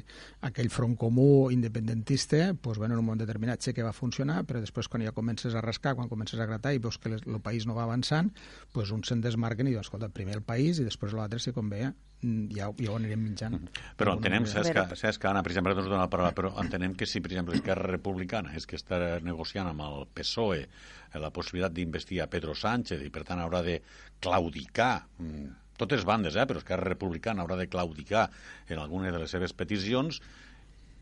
[0.50, 4.62] aquell front comú independentista, doncs, bueno, en un moment determinat sé que va funcionar, però
[4.64, 7.68] després quan ja comences a rascar, quan comences a gratar i veus que el país
[7.70, 8.32] no va avançant,
[8.74, 11.92] doncs uns se'n desmarquen i diuen, escolta, primer el país i després l'altre, si convé,
[12.24, 13.56] Mm, ja, ja ho anirem mitjant.
[13.56, 13.96] Mm -hmm.
[14.00, 16.96] Però entenem, saps que, saps que Anna, per exemple, no dona la paraula, però entenem
[16.96, 20.68] que si, per exemple, Esquerra Republicana és que està negociant amb el PSOE
[21.14, 23.82] la possibilitat d'investir a Pedro Sánchez i, per tant, haurà de
[24.20, 28.30] claudicar mm, totes bandes, eh, però Esquerra Republicana haurà de claudicar
[28.68, 30.22] en alguna de les seves peticions,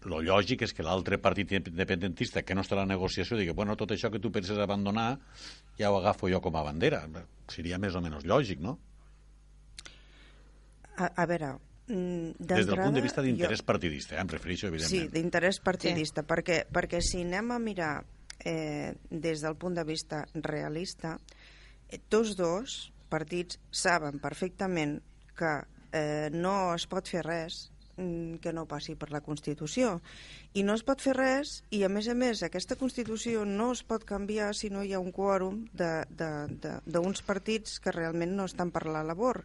[0.10, 3.76] lo lògic és que l'altre partit independentista que no està a la negociació digui, bueno,
[3.78, 5.20] tot això que tu penses abandonar
[5.78, 7.04] ja ho agafo jo com a bandera.
[7.52, 8.78] Seria més o menys lògic, no?
[10.98, 11.54] A, a veure,
[11.88, 13.68] mm, des del punt de vista d'interès jo...
[13.68, 14.24] partidista, eh?
[14.24, 15.06] em refereixo, evidentment.
[15.06, 16.30] Sí, d'interès partidista, sí.
[16.34, 17.94] perquè, perquè si anem a mirar
[18.44, 21.16] eh, des del punt de vista realista,
[21.88, 24.98] eh, tots dos partits saben perfectament
[25.38, 25.54] que
[25.92, 30.00] eh, no es pot fer res que no passi per la Constitució.
[30.58, 33.84] I no es pot fer res, i a més a més aquesta Constitució no es
[33.88, 38.86] pot canviar si no hi ha un quòrum d'uns partits que realment no estan per
[38.90, 39.44] la labor.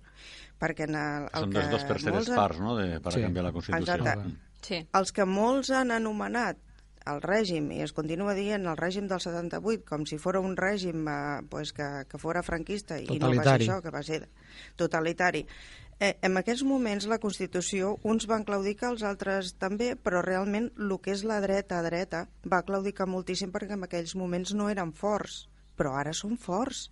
[0.61, 2.39] Perquè en el, el Són que dos terceres han...
[2.39, 3.25] parts, no?, de, per sí.
[3.27, 3.99] canviar la Constitució.
[3.99, 4.37] Exacte.
[4.67, 4.81] Sí.
[4.99, 6.63] Els que molts han anomenat
[7.07, 11.07] el règim, i es continua dient el règim del 78, com si fos un règim
[11.07, 14.25] eh, pues, que, que fora franquista, i no va ser això, que va ser
[14.81, 15.45] totalitari.
[15.99, 20.93] Eh, en aquests moments la Constitució, uns van claudicar, els altres també, però realment el
[21.01, 24.93] que és la dreta a dreta va claudicar moltíssim perquè en aquells moments no eren
[24.93, 26.91] forts, però ara són forts.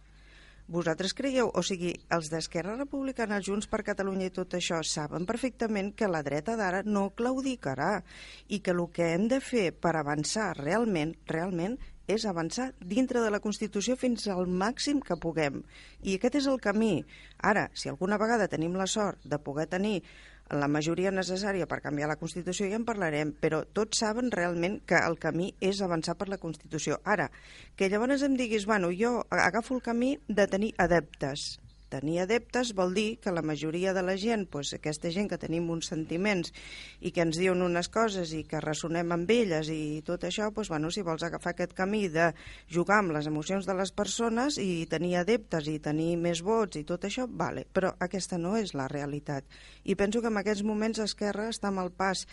[0.72, 5.92] Vosaltres creieu, o sigui, els d'Esquerra Republicana, Junts per Catalunya i tot això, saben perfectament
[5.92, 7.98] que la dreta d'ara no claudicarà
[8.48, 13.30] i que el que hem de fer per avançar realment, realment, és avançar dintre de
[13.32, 15.62] la Constitució fins al màxim que puguem.
[16.02, 17.04] I aquest és el camí.
[17.38, 20.02] Ara, si alguna vegada tenim la sort de poder tenir
[20.52, 25.00] la majoria necessària per canviar la Constitució ja en parlarem, però tots saben realment que
[25.00, 27.00] el camí és avançar per la Constitució.
[27.04, 27.30] Ara,
[27.76, 31.54] que llavors em diguis, bueno, jo agafo el camí de tenir adeptes,
[31.94, 35.70] tenir adeptes vol dir que la majoria de la gent, doncs, aquesta gent que tenim
[35.70, 36.52] uns sentiments
[37.00, 40.72] i que ens diuen unes coses i que ressonem amb elles i tot això, doncs,
[40.72, 42.32] bueno, si vols agafar aquest camí de
[42.72, 46.84] jugar amb les emocions de les persones i tenir adeptes i tenir més vots i
[46.88, 49.46] tot això, vale, però aquesta no és la realitat.
[49.84, 52.26] I penso que en aquests moments Esquerra està amb el pas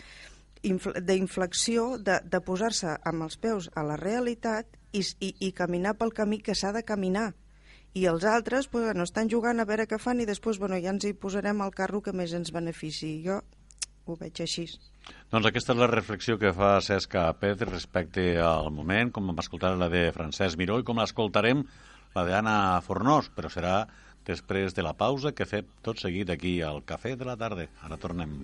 [0.62, 6.14] d'inflexió de, de posar-se amb els peus a la realitat i, i, i caminar pel
[6.14, 7.32] camí que s'ha de caminar
[7.94, 10.94] i els altres pues, bueno, estan jugant a veure què fan i després bueno, ja
[10.94, 13.18] ens hi posarem al carro que més ens benefici.
[13.24, 13.42] Jo
[14.06, 14.66] ho veig així.
[15.32, 19.74] Doncs aquesta és la reflexió que fa Cesc Pérez respecte al moment, com vam escoltar
[19.76, 21.64] la de Francesc Miró i com l'escoltarem
[22.14, 23.76] la d'Anna Fornós, però serà
[24.26, 27.66] després de la pausa que fem tot seguit aquí al Cafè de la Tarda.
[27.82, 28.38] Ara tornem.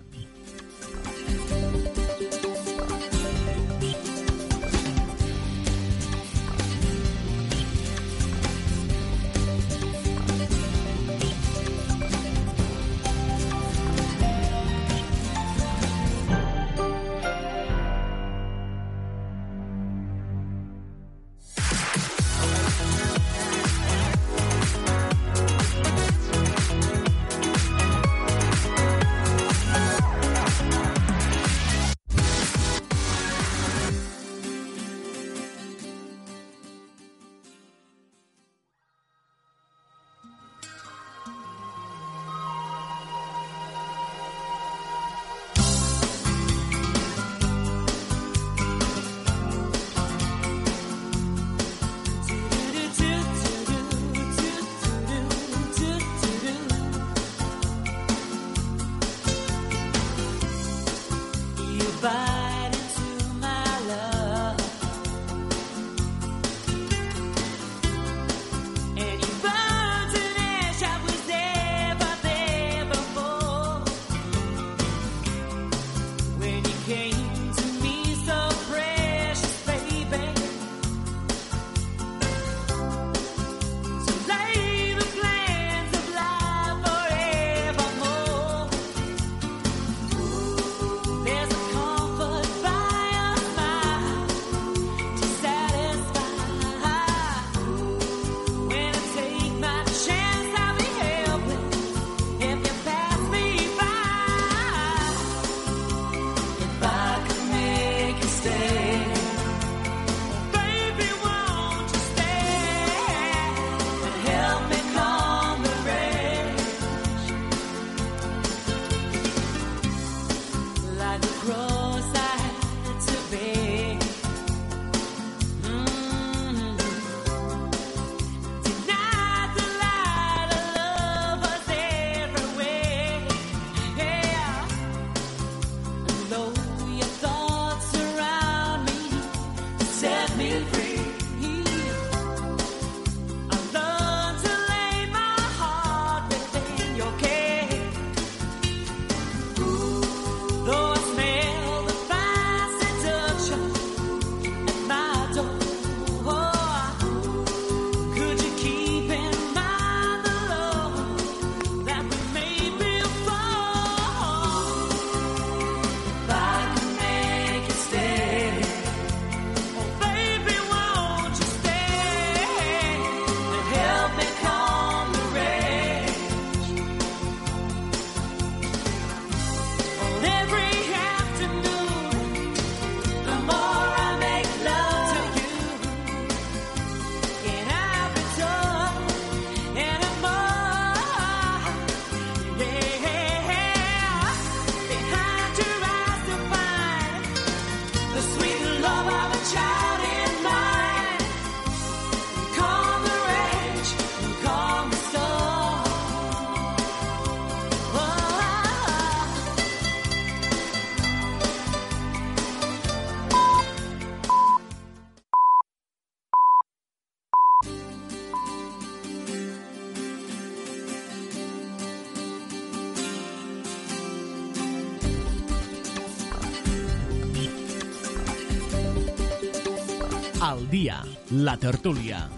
[230.40, 232.28] Al dia, la tertúlia.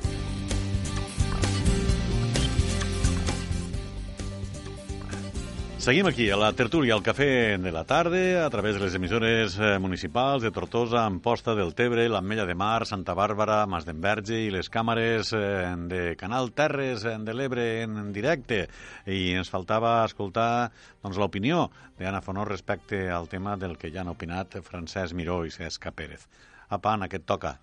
[5.77, 9.59] Seguim aquí, a la tertúlia, al cafè de la tarda, a través de les emissores
[9.61, 14.51] eh, municipals de Tortosa, Amposta del Tebre, l'Ametlla de Mar, Santa Bàrbara, Mas d'Enverge i
[14.51, 18.67] les càmeres eh, de Canal Terres eh, de l'Ebre en directe.
[19.05, 20.71] I ens faltava escoltar
[21.03, 21.67] doncs, l'opinió
[22.01, 26.25] d'Anna Fonor respecte al tema del que ja han opinat Francesc Miró i Cesca Pérez.
[26.71, 27.59] Apa, Anna, què et toca?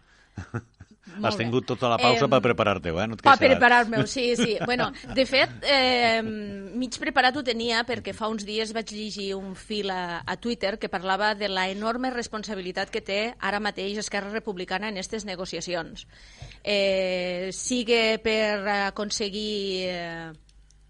[1.17, 3.07] Molt Has tingut tota la pausa Em, per preparar-te-ho, eh?
[3.09, 4.57] No et Per preparar-me, sí, sí.
[4.65, 9.55] Bueno, de fet, eh, mig preparat ho tenia perquè fa uns dies vaig llegir un
[9.57, 14.33] fil a, a Twitter que parlava de la enorme responsabilitat que té ara mateix Esquerra
[14.33, 16.05] Republicana en aquestes negociacions.
[16.63, 20.29] Eh, sigue per aconseguir eh,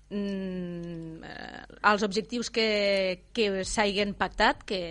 [0.10, 2.70] mm, eh, els objectius que,
[3.32, 4.84] que s'hagin pactat, que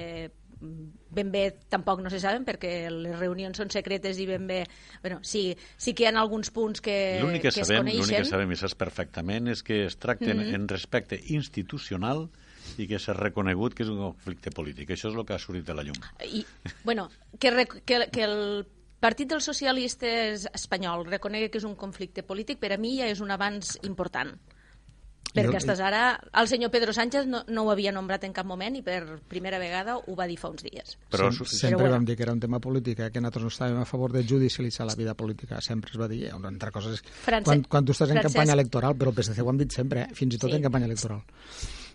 [0.61, 4.63] ben bé tampoc no se saben perquè les reunions són secretes i ben bé...
[5.03, 8.07] Bueno, sí, sí que hi ha alguns punts que, que, que es sabem, l'únic que
[8.07, 8.31] coneixen.
[8.31, 10.43] sabem i saps perfectament és que es tracten mm.
[10.43, 10.55] -hmm.
[10.55, 12.29] en respecte institucional
[12.79, 14.91] i que s'ha reconegut que és un conflicte polític.
[14.91, 16.01] Això és el que ha sortit de la llum.
[16.25, 16.45] I,
[16.85, 18.67] bueno, que, que, que el
[18.99, 23.21] Partit dels Socialistes espanyol reconegui que és un conflicte polític, per a mi ja és
[23.21, 24.33] un avanç important.
[25.35, 26.19] Perquè estàs ara...
[26.41, 29.59] El senyor Pedro Sánchez no, no ho havia nombrat en cap moment i per primera
[29.59, 30.97] vegada ho va dir fa uns dies.
[31.11, 31.95] Però, Sem sí, sempre bueno.
[31.97, 34.25] vam dir que era un tema polític, eh, que nosaltres no estàvem a favor de
[34.25, 35.61] judicialitzar la vida política.
[35.61, 37.03] Sempre es va dir, eh, una altra cosa és...
[37.03, 39.73] Francesc- quan, quan tu estàs en Francesc- campanya electoral, però el PSC ho han dit
[39.73, 40.57] sempre, eh, fins i tot Sí.
[40.57, 41.21] en campanya electoral.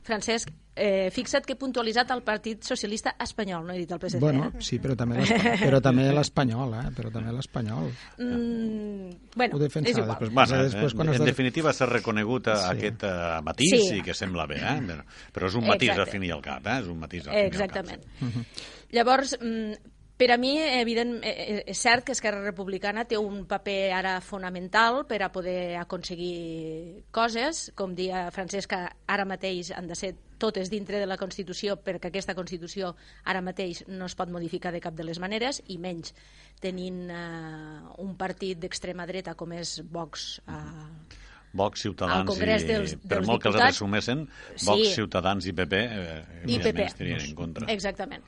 [0.04, 4.20] Francesc, eh, fixa't que he puntualitzat el Partit Socialista espanyol, no he dit el PSC.
[4.20, 4.62] Bueno, eh?
[4.66, 6.86] sí, però també l'espanyol, però també l'espanyol, eh?
[6.98, 7.92] Però també l'espanyol.
[8.18, 10.10] Mm, bueno, Ho defensa és igual.
[10.16, 10.34] després.
[10.34, 12.68] Bueno, després, quan en, has en de- definitiva s'ha reconegut a, Sí.
[12.78, 13.98] aquest uh, matís Sí.
[14.00, 15.02] i que sembla bé, eh?
[15.34, 16.02] Però, és un matís Exacte.
[16.10, 16.80] al fin i al cap, eh?
[16.82, 18.02] És un matís al fin Exactament.
[18.22, 18.46] i al cap.
[18.92, 19.74] Llavors, mm,
[20.22, 25.00] per a mi, evident, eh, és cert que Esquerra Republicana té un paper ara fonamental
[25.10, 27.72] per a poder aconseguir coses.
[27.74, 32.12] Com dia Francesc, que ara mateix han de ser totes dintre de la Constitució perquè
[32.12, 32.94] aquesta Constitució
[33.26, 36.14] ara mateix no es pot modificar de cap de les maneres i menys
[36.62, 41.20] tenint eh, un partit d'extrema dreta com és Vox eh,
[41.54, 42.70] Vox, Ciutadans Congrés i...
[42.70, 44.26] dels- per dels molt que els Diputats, altres sumessin,
[44.66, 44.94] Vox, sí.
[44.96, 46.86] Ciutadans i PP, eh, i PP.
[46.86, 47.68] estarien en contra.
[47.74, 48.24] Exactament.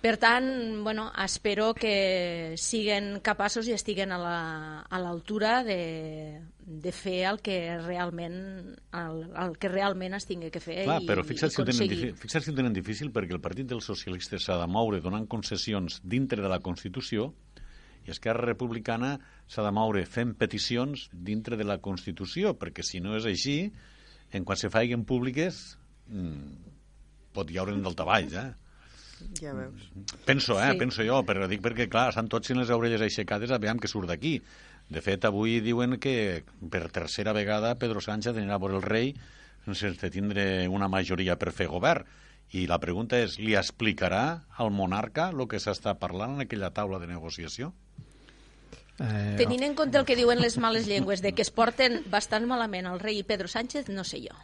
[0.00, 0.46] Per tant,
[0.82, 7.26] bueno, espero que siguen capaços i estiguen a la- a l'altura la, de, de fer
[7.28, 8.38] el que realment
[8.96, 12.14] el, el que realment es tingui que fer Clar, i, però fixa't i aconseguir.
[12.16, 16.00] fixa't si ho tenen difícil perquè el Partit dels Socialistes s'ha de moure donant concessions
[16.02, 17.34] dintre de la Constitució
[18.08, 23.18] i Esquerra Republicana s'ha de moure fent peticions dintre de la Constitució, perquè si no
[23.20, 23.58] és així,
[24.32, 25.76] en quan se faiguen públiques,
[26.08, 26.72] mm,
[27.36, 28.48] pot hi haure un daltavalls, eh?
[29.40, 29.88] Ja veus.
[30.26, 30.70] Penso, eh?
[30.72, 30.78] Sí.
[30.80, 34.10] Penso jo, però dic perquè, clar, estan tots amb les orelles aixecades, aviam que surt
[34.10, 34.38] d'aquí.
[34.90, 39.14] De fet, avui diuen que per tercera vegada Pedro Sánchez anirà a veure el rei
[39.70, 42.08] sense tindre una majoria per fer govern.
[42.50, 44.24] I la pregunta és, li explicarà
[44.58, 47.70] al monarca el que s'està parlant en aquella taula de negociació?
[49.00, 52.44] Eh, Tenint en compte el que diuen les males llengües de que es porten bastant
[52.46, 54.36] malament el rei i Pedro Sánchez, no sé jo.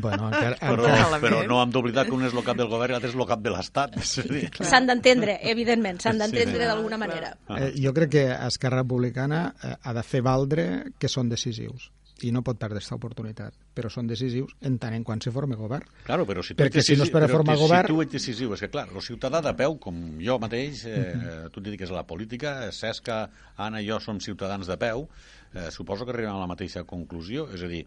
[0.00, 2.90] Bueno, encara, Però, encara, però no hem d'oblidar que un és el cap del govern
[2.90, 3.94] i l'altre és el cap de l'Estat.
[4.28, 6.66] Dir, S'han d'entendre, evidentment, s'han d'entendre Sí.
[6.66, 7.36] d'alguna manera.
[7.56, 10.66] eh, jo crec que Esquerra Republicana eh, ha de fer valdre
[10.98, 11.90] que són decisius
[12.24, 15.56] i no pot perdre aquesta oportunitat, però són decisius en tant en quan se forme
[15.60, 15.84] govern.
[16.06, 18.00] Claro, però si tu Perquè ets si no es per formar que govern- Si tu
[18.02, 21.60] ets decisiu, és que clar, el ciutadà de peu, com jo mateix, eh, eh, tu
[21.60, 25.08] et dediques a la política, Cesca, Anna i jo som ciutadans de peu,
[25.54, 27.86] eh, suposo que arribem a la mateixa conclusió, és a dir,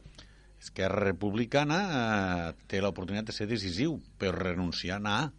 [0.60, 1.80] Esquerra Republicana
[2.50, 5.32] eh, té l'oportunitat de ser decisiu, però renunciar a anar.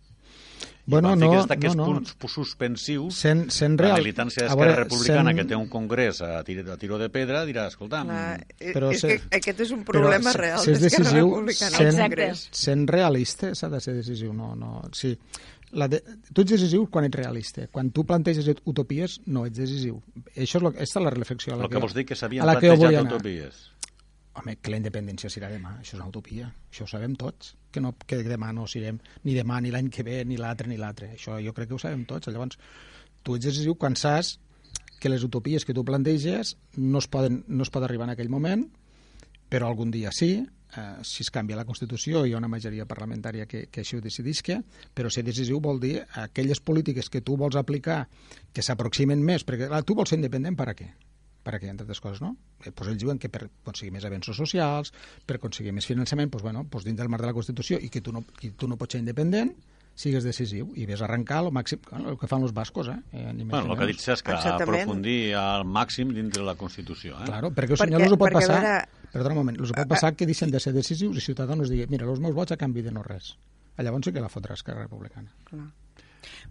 [0.89, 2.01] I Bueno, quan no, fiques d'aquests no, no.
[2.01, 3.99] punts suspensius, Sent, sent la real...
[4.01, 7.43] militància a d'Esquerra Republicana, sent- que té un congrés a, tir a tiro de pedra,
[7.45, 10.81] dirà, escolta, Clar, Però és se- que aquest és un problema se- real si és
[10.81, 12.59] d'Esquerra decisiu, Republicana sent- al Exacte.
[12.65, 15.13] Sent realista s'ha de ser decisiu, no, no, sí.
[15.77, 16.01] La de,
[16.33, 17.67] tu ets decisiu quan ets realista.
[17.69, 20.01] Quan tu planteges utopies, no ets decisiu.
[20.35, 22.47] Això és lo, aquesta és la reflexió a la el que vols dir que s'havien
[22.49, 23.67] la que plantejat utopies.
[24.39, 26.49] Home, que la independència serà demà, això és una utopia.
[26.71, 30.05] Això ho sabem tots, que, no, que demà no serem ni demà, ni l'any que
[30.07, 31.13] ve, ni l'altre, ni l'altre.
[31.17, 32.31] Això jo crec que ho sabem tots.
[32.31, 32.61] Llavors,
[33.27, 34.37] tu ets decisiu quan saps
[34.99, 38.31] que les utopies que tu planteges no es poden, no es pot arribar en aquell
[38.31, 38.65] moment,
[39.49, 40.33] però algun dia sí,
[40.77, 44.05] eh, si es canvia la Constitució hi ha una majoria parlamentària que, que així ho
[44.05, 44.59] decidisca,
[44.95, 48.05] però ser decisiu vol dir aquelles polítiques que tu vols aplicar
[48.53, 50.91] que s'aproximen més, perquè clar, tu vols ser independent per a què?
[51.49, 52.35] Per a què, entre altres coses, no?
[52.61, 54.93] Eh, Pues ells diuen que per aconseguir més avenços socials,
[55.25, 58.03] per aconseguir més finançament, pues, bueno, pues dins del marc de la Constitució i que
[58.05, 59.55] tu no, que tu no pots ser independent,
[59.99, 62.99] sigues decisiu i ves a arrencar el màxim, el que fan els bascos, eh?
[63.11, 64.85] eh ni Bueno, el que ha dit Cesc, Exactament.
[64.85, 67.17] aprofundir al màxim dintre la Constitució.
[67.19, 67.25] Eh?
[67.33, 68.61] Claro, perquè els Perquè- senyors ho pot passar...
[68.61, 71.89] veure- Perdona un moment, els pot passar que deixen de ser decisius i Ciutadans digui,
[71.89, 73.39] mira, els meus vots a canvi de no res.
[73.79, 75.33] Llavors sí que la fotrà Esquerra Republicana.
[75.49, 75.67] Clar.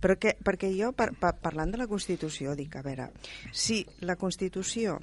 [0.02, 3.10] Però que, perquè jo, par, par, parlant de la Constitució, dic, a veure,
[3.52, 5.00] si la Constitució,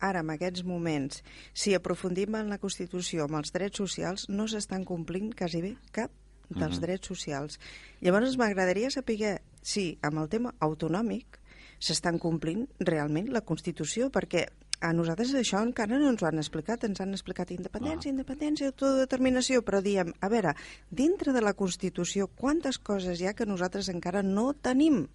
[0.00, 4.84] ara, en aquests moments, si aprofundim en la Constitució, amb els drets socials, no s'estan
[4.84, 6.10] complint quasi bé cap
[6.48, 6.80] dels Mhm.
[6.80, 7.58] drets socials.
[8.00, 11.38] Llavors m'agradaria saber si amb el tema autonòmic
[11.78, 14.46] s'estan complint realment la Constitució, perquè
[14.80, 19.62] a nosaltres això encara no ens ho han explicat, ens han explicat independència, independència, autodeterminació,
[19.66, 20.54] però diem, a veure,
[20.90, 25.06] dintre de la Constitució, quantes coses hi ha que nosaltres encara no tenim?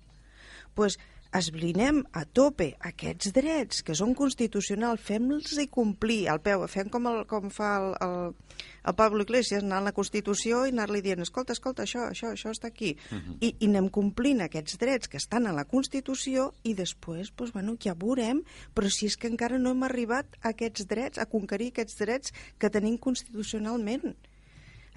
[0.73, 0.99] pues,
[1.33, 7.07] esblinem a tope aquests drets que són constitucionals, fem-los i complir al peu, fem com,
[7.09, 11.23] el, com fa el, el, el Pablo Iglesias, anar a la Constitució i anar-li dient,
[11.25, 12.95] escolta, escolta, això, això, això està aquí.
[13.11, 13.37] Uh -huh.
[13.41, 17.77] I, I anem complint aquests drets que estan a la Constitució i després, pues, bueno,
[17.79, 18.43] ja veurem,
[18.75, 22.33] però si és que encara no hem arribat a aquests drets, a conquerir aquests drets
[22.57, 24.15] que tenim constitucionalment.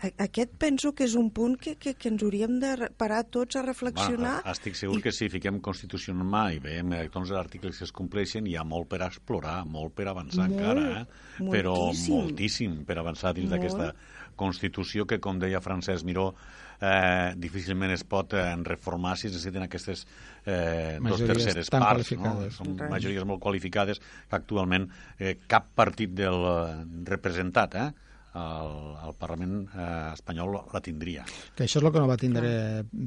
[0.05, 3.57] A- Aquest penso que és un punt que, que, que ens hauríem de parar tots
[3.57, 4.43] a reflexionar.
[4.43, 7.39] Bueno, estic segur i- que si fiquem Constitució en mà i veiem eh, tots els
[7.41, 11.07] articles que es compleixen, hi ha molt per explorar, molt per avançar Molt, encara, eh?
[11.49, 12.15] però moltíssim.
[12.21, 13.95] moltíssim per avançar dins d'aquesta
[14.37, 16.35] Constitució que, com deia Francesc Miró,
[16.79, 20.05] eh, difícilment es pot eh, reformar si es necessiten aquestes
[20.45, 22.13] eh, dos terceres parts.
[22.13, 22.21] No?
[22.37, 22.59] qualificades.
[22.61, 22.91] Són Res.
[22.93, 27.89] majories molt qualificades que actualment eh, cap partit del eh, representat eh,
[28.37, 28.77] al,
[29.09, 31.25] al Parlament eh, espanyol la tindria.
[31.57, 32.51] Que això és el que no va tindre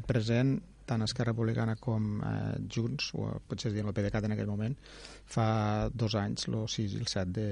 [0.10, 0.58] present
[0.90, 4.76] tant Esquerra Republicana com eh, Junts, o potser es diuen el PDeCAT en aquell moment,
[5.30, 5.46] fa
[5.94, 7.48] dos anys, el 6 i el 7 de,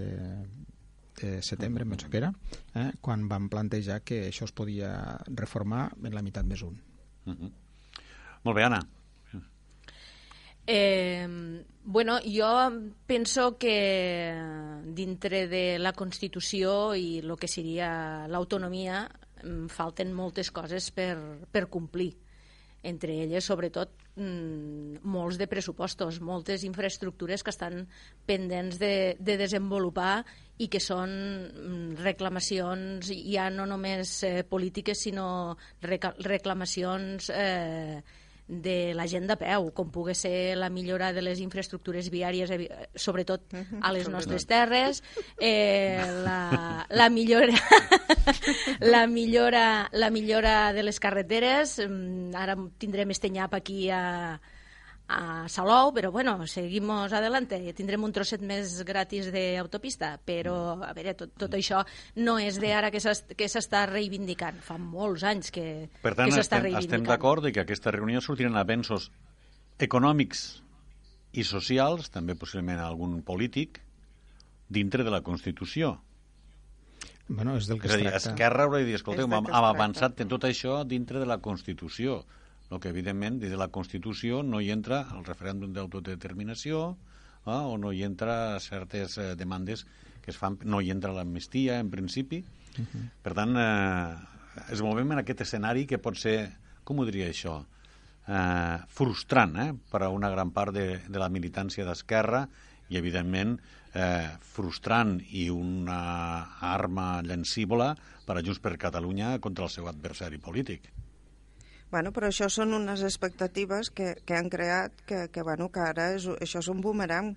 [1.21, 2.31] de setembre, em penso que era,
[2.73, 4.91] eh, quan van plantejar que això es podia
[5.29, 6.81] reformar en la meitat més un.
[7.27, 7.51] Uh -huh.
[8.43, 8.81] Molt bé, Anna.
[10.69, 11.25] Eh,
[11.85, 12.49] bueno, jo
[13.07, 14.35] penso que
[14.83, 19.05] dintre de la Constitució i el que seria l'autonomia
[19.71, 21.15] falten moltes coses per,
[21.47, 22.11] per complir.
[22.83, 27.87] Entre elles, sobretot, mm, molts de pressupostos, moltes infraestructures que estan
[28.27, 30.25] pendents de, de desenvolupar
[30.59, 38.03] i que són mm, reclamacions ja no només eh, polítiques, sinó reclamacions eh,
[38.47, 42.51] de la gent de peu, com pugui ser la millora de les infraestructures viàries,
[42.95, 45.03] sobretot a les nostres terres,
[45.37, 47.57] eh, la, la millora
[48.93, 54.39] la millora la millora de les carreteres, mm, ara tindrem este nyap aquí a,
[55.09, 61.13] a Salou, però bueno, seguimos adelante, tindrem un trosset més gratis d'autopista, però a veure,
[61.15, 61.85] tot, tot això
[62.15, 66.35] no és d'ara que s'es- que s'està reivindicant, fa molts anys que, Per tant, que
[66.35, 67.01] s'està estem, reivindicant.
[67.01, 69.11] estem d'acord que aquesta reunió sortiran avenços
[69.79, 70.61] econòmics
[71.33, 73.81] i socials, també possiblement algun polític,
[74.67, 76.01] dintre de la Constitució.
[77.29, 78.29] Bueno, és del que És es dir, tracta.
[78.31, 82.25] Esquerra haurà de dir, escolteu, hem, avançat en tot això dintre de la Constitució.
[82.69, 86.81] El que, evidentment, dins de la Constitució no hi entra el referèndum d'autodeterminació
[87.45, 89.85] eh, o no hi entra certes eh, demandes
[90.23, 92.41] que es fan, no hi entra l'amnistia, en principi.
[93.23, 96.37] Per tant, eh, es movem en aquest escenari que pot ser,
[96.83, 97.61] com ho diria això,
[98.27, 102.43] eh, frustrant eh, per a una gran part de, de la militància d'Esquerra
[102.89, 103.55] i, evidentment,
[103.95, 106.01] eh, frustrant i una
[106.75, 107.93] arma llancívola
[108.27, 110.96] per a Junts per Catalunya contra el seu adversari polític.
[111.91, 116.09] Bueno, però això són unes expectatives que, que han creat que, que, bueno, que ara
[116.17, 117.35] és, això és un boomerang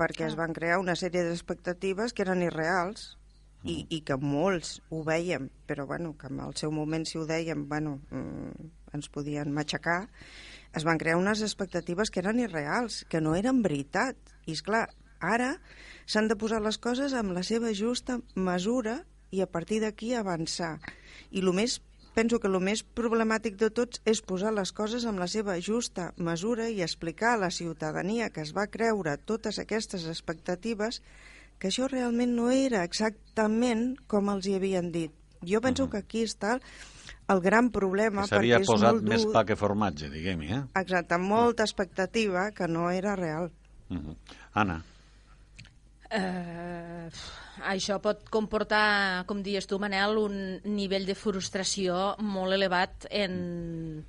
[0.00, 3.18] perquè es van crear una sèrie d'expectatives que eren irreals
[3.68, 7.26] i, i que molts ho veiem, però bueno, que en el seu moment si ho
[7.28, 10.06] dèiem, bueno, mm, ens podien matxacar,
[10.72, 14.16] es van crear unes expectatives que eren irreals, que no eren veritat.
[14.48, 14.86] I és clar,
[15.20, 15.54] ara
[16.08, 20.78] s'han de posar les coses amb la seva justa mesura i a partir d'aquí avançar.
[21.30, 21.78] I el més
[22.14, 26.10] penso que el més problemàtic de tots és posar les coses amb la seva justa
[26.16, 31.00] mesura i explicar a la ciutadania que es va creure totes aquestes expectatives
[31.58, 35.12] que això realment no era exactament com els hi havien dit.
[35.46, 36.56] Jo penso que aquí està
[37.32, 40.50] el gran problema Que S'havia perquè és posat molt més dur, pa que formatge, diguem-hi,
[40.56, 40.62] eh?
[40.80, 43.50] exacte, molta expectativa que no era real.
[43.90, 44.16] Uh -huh.
[44.54, 44.82] Anna,
[46.12, 47.08] Eh,
[47.72, 50.40] això pot comportar, com dius tu, Manel, un
[50.76, 54.04] nivell de frustració molt elevat en,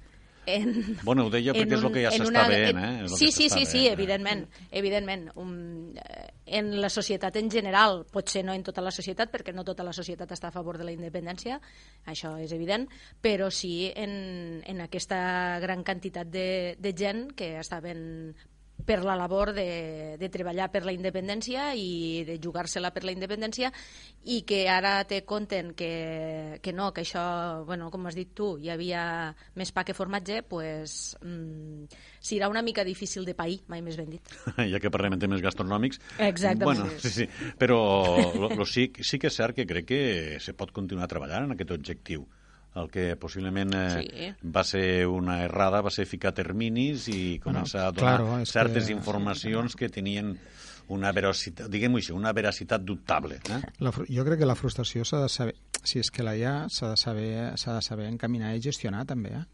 [0.45, 0.73] en...
[1.03, 2.91] Bueno, ho deia perquè és el que ja s'està veient, eh?
[3.05, 3.93] És Sí, sí, sí, sí, eh?
[3.93, 5.29] evidentment, evidentment.
[5.39, 5.93] Um,
[6.45, 9.93] en la societat en general, potser no en tota la societat, perquè no tota la
[9.95, 11.59] societat està a favor de la independència,
[12.09, 12.89] això és evident,
[13.21, 16.47] però sí en, en aquesta gran quantitat de,
[16.79, 18.33] de gent que està ben
[18.85, 23.71] per la labor de, de treballar per la independència i de jugar-se-la per la independència
[24.23, 27.23] i que ara te conten que, que no, que això,
[27.67, 29.03] bueno, com has dit tu, hi havia
[29.59, 31.89] més pa que formatge, pues, mm,
[32.23, 34.35] serà una mica difícil de pair, mai més ben dit.
[34.73, 36.01] ja que parlem en temes gastronòmics.
[36.19, 36.85] Exactament.
[36.85, 37.27] Bueno, sí, sí.
[37.59, 37.79] Però
[38.35, 40.03] lo, lo sí, sí que és cert que crec que
[40.43, 42.27] se pot continuar treballant en aquest objectiu.
[42.75, 44.47] El que possiblement eh, Sí.
[44.49, 48.93] va ser una errada va ser ficar terminis i començar a donar claro, certes que-
[48.93, 50.37] informacions que tenien
[50.89, 53.35] una veracitat, diguem-ho així, una veracitat dubtable.
[53.49, 53.61] Eh?
[53.79, 56.67] La, jo crec que la frustració s'ha de saber, si és que la hi ha,
[56.69, 59.45] s'ha de, saber, s'ha de saber encaminar i gestionar també, eh?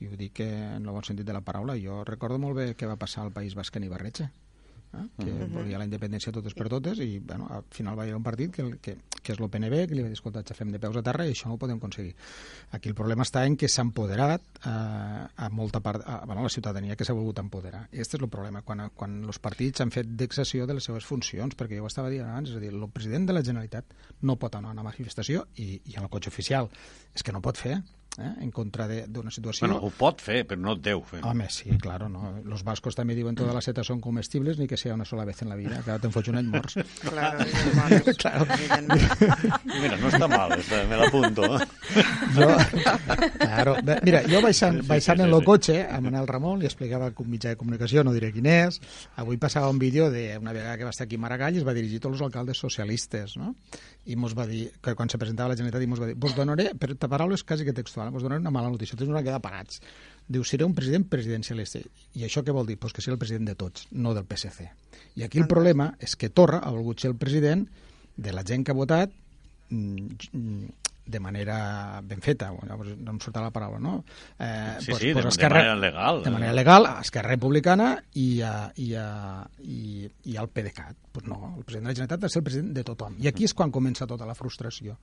[0.00, 1.74] I ho dic en el bon sentit de la paraula.
[1.80, 4.28] Jo recordo molt bé què va passar al País Basc en Ibarretxe,
[4.94, 5.04] eh?
[5.18, 8.52] que volia la independència totes per totes i bueno, al final va haver un partit
[8.54, 11.26] que, que, que és l'OPNB, que li va dir, escolta, xafem de peus a terra
[11.26, 12.14] i això no ho podem aconseguir.
[12.76, 16.52] Aquí el problema està en que s'ha empoderat eh, a molta part, a, bueno, la
[16.52, 17.86] ciutadania que s'ha volgut empoderar.
[17.90, 21.08] I aquest és el problema, quan, quan els partits han fet d'excessió de les seves
[21.08, 23.96] funcions, perquè jo ho estava dient abans, és a dir, el president de la Generalitat
[24.22, 26.70] no pot anar a una manifestació i, i en el cotxe oficial.
[27.16, 27.80] És que no pot fer,
[28.18, 29.66] eh, en contra de- d'una situació...
[29.66, 31.20] Bueno, ho pot fer, però no deu fer.
[31.24, 32.34] Home, sí, claro, no.
[32.44, 35.42] Los vascos també diuen todas las setas son comestibles ni que sea una sola vez
[35.42, 36.78] en la vida, que ara te'n fots un any morts.
[37.02, 37.44] Claro,
[38.18, 38.46] Claro.
[39.80, 41.46] Mira, no està mal, està, me l'apunto.
[42.36, 42.48] Jo,
[43.38, 45.36] claro, mira, jo baixant, Sí, sí, baixant sí, en sí.
[45.36, 48.46] el cotxe amb Manel Ramon li explicava que un mitjà de comunicació, no diré quin
[48.50, 48.80] és,
[49.20, 51.74] avui passava un vídeo d'una vegada que va estar aquí a Maragall i es va
[51.76, 53.54] dirigir a tots els alcaldes socialistes, no?
[54.06, 56.34] I mos va dir, que quan se presentava la Generalitat, i mos va dir, vos
[56.36, 57.72] donaré, per paraules quasi que
[58.06, 59.80] textual, vos donaré una mala notícia, tots ens van quedar parats.
[60.28, 61.80] Diu, seré un president presidencialista.
[62.14, 62.78] I això què vol dir?
[62.78, 64.68] Pues que seré el president de tots, no del PSC.
[65.16, 67.66] I aquí el problema és que Torra ha volgut ser el president
[68.16, 69.12] de la gent que ha votat
[69.70, 70.68] mm, mm,
[71.06, 74.04] de manera ben feta, bueno, llavors no em surta la paraula, no?
[74.38, 76.22] Eh, Sí, sí, de- de manera legal.
[76.24, 80.96] De manera legal, a Esquerra Republicana i, a, i, a, i, i al PDeCAT.
[81.12, 83.14] Pues no, el president de la Generalitat ha de ser el president de tothom.
[83.22, 84.98] I aquí és quan comença tota la frustració.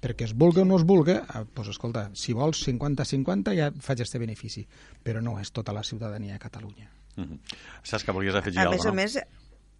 [0.00, 4.00] Perquè es vulgui o no es vulgui, eh, pues escolta, si vols 50-50 ja faig
[4.06, 4.62] este benefici.
[5.02, 6.88] Però no és tota la ciutadania de Catalunya.
[7.16, 7.40] Mhm.
[7.82, 8.94] Saps que volies afegir A alguna més a no?
[8.94, 9.18] més,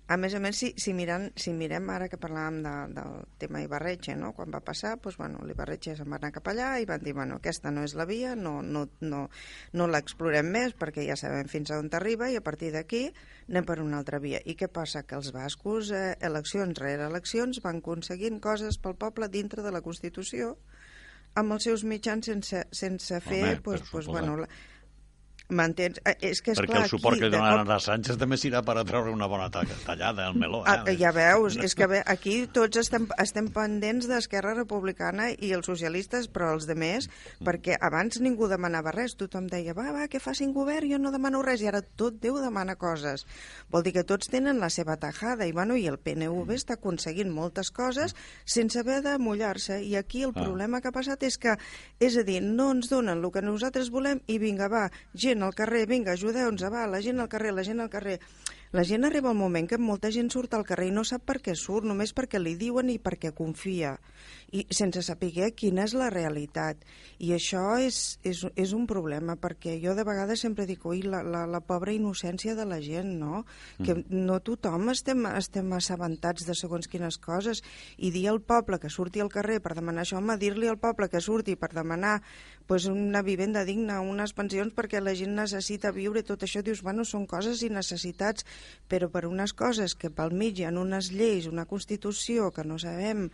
[0.08, 3.60] a més a més, si, si, mirant, si mirem ara que parlàvem de, del tema
[3.60, 4.30] Ibarretxe, no?
[4.36, 7.36] quan va passar, doncs, bueno, l'Ibarretxe se'n va anar cap allà i van dir, bueno,
[7.36, 9.26] aquesta no és la via, no, no, no,
[9.76, 13.02] no l'explorem més perquè ja sabem fins a on arriba i a partir d'aquí
[13.50, 14.40] anem per una altra via.
[14.48, 15.04] I què passa?
[15.04, 19.84] Que els bascos, eh, eleccions rere eleccions, van aconseguint coses pel poble dintre de la
[19.84, 20.56] Constitució
[21.36, 23.44] amb els seus mitjans sense, sense fer...
[23.44, 24.48] Home, pues, pues, bueno, la,
[25.48, 25.96] M'entens?
[26.04, 28.18] Eh, És que, és Perquè clar, el suport aquí, que de donaran cop- a Sánchez
[28.20, 30.62] també serà per a treure una bona ta- tallada al meló.
[30.66, 30.96] Ah, Eh?
[31.00, 36.28] ja veus, és que bé, aquí tots estem, estem pendents d'Esquerra Republicana i els socialistes,
[36.30, 37.08] però els de més,
[37.40, 41.40] perquè abans ningú demanava res, tothom deia, va, va, que facin govern, jo no demano
[41.42, 43.24] res, i ara tot Déu demana coses.
[43.70, 47.30] Vol dir que tots tenen la seva tajada, i, bueno, i el PNV està aconseguint
[47.32, 50.42] moltes coses sense haver de mullar-se, i aquí el Ah.
[50.44, 51.56] problema que ha passat és que,
[52.00, 55.54] és a dir, no ens donen el que nosaltres volem, i vinga, va, gent al
[55.54, 58.18] carrer, vinga, ajudeu-nos, va, la gent al carrer, la gent al carrer.
[58.72, 61.38] La gent arriba al moment que molta gent surt al carrer i no sap per
[61.40, 63.94] què surt, només perquè li diuen i perquè confia,
[64.52, 66.80] i sense saber quina és la realitat.
[67.20, 71.20] I això és, és, és un problema, perquè jo de vegades sempre dic, ui, la,
[71.22, 73.44] la, la pobra innocència de la gent, no?
[73.84, 77.62] Que no tothom estem, estem assabentats de segons quines coses,
[77.98, 81.10] i dir al poble que surti al carrer per demanar això, home, dir-li al poble
[81.12, 82.18] que surti per demanar
[82.66, 87.04] pues, una vivenda digna, unes pensions perquè la gent necessita viure, tot això, dius, bueno,
[87.04, 88.46] són coses i necessitats,
[88.88, 92.78] però per unes coses que pel mig hi ha unes lleis, una Constitució que no
[92.78, 93.28] sabem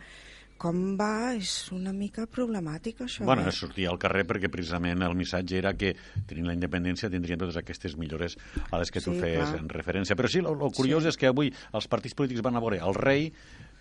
[0.61, 3.25] com va, és una mica problemàtic això.
[3.27, 3.51] Bueno, eh?
[3.51, 5.93] és sortir al carrer perquè precisament el missatge era que
[6.29, 8.37] tenint la independència tindrien totes aquestes millores
[8.69, 9.59] a les que tu Sí, feies clar.
[9.59, 10.15] en referència.
[10.15, 11.11] Però sí, el curiós sí.
[11.11, 13.31] és que avui els partits polítics van a veure el rei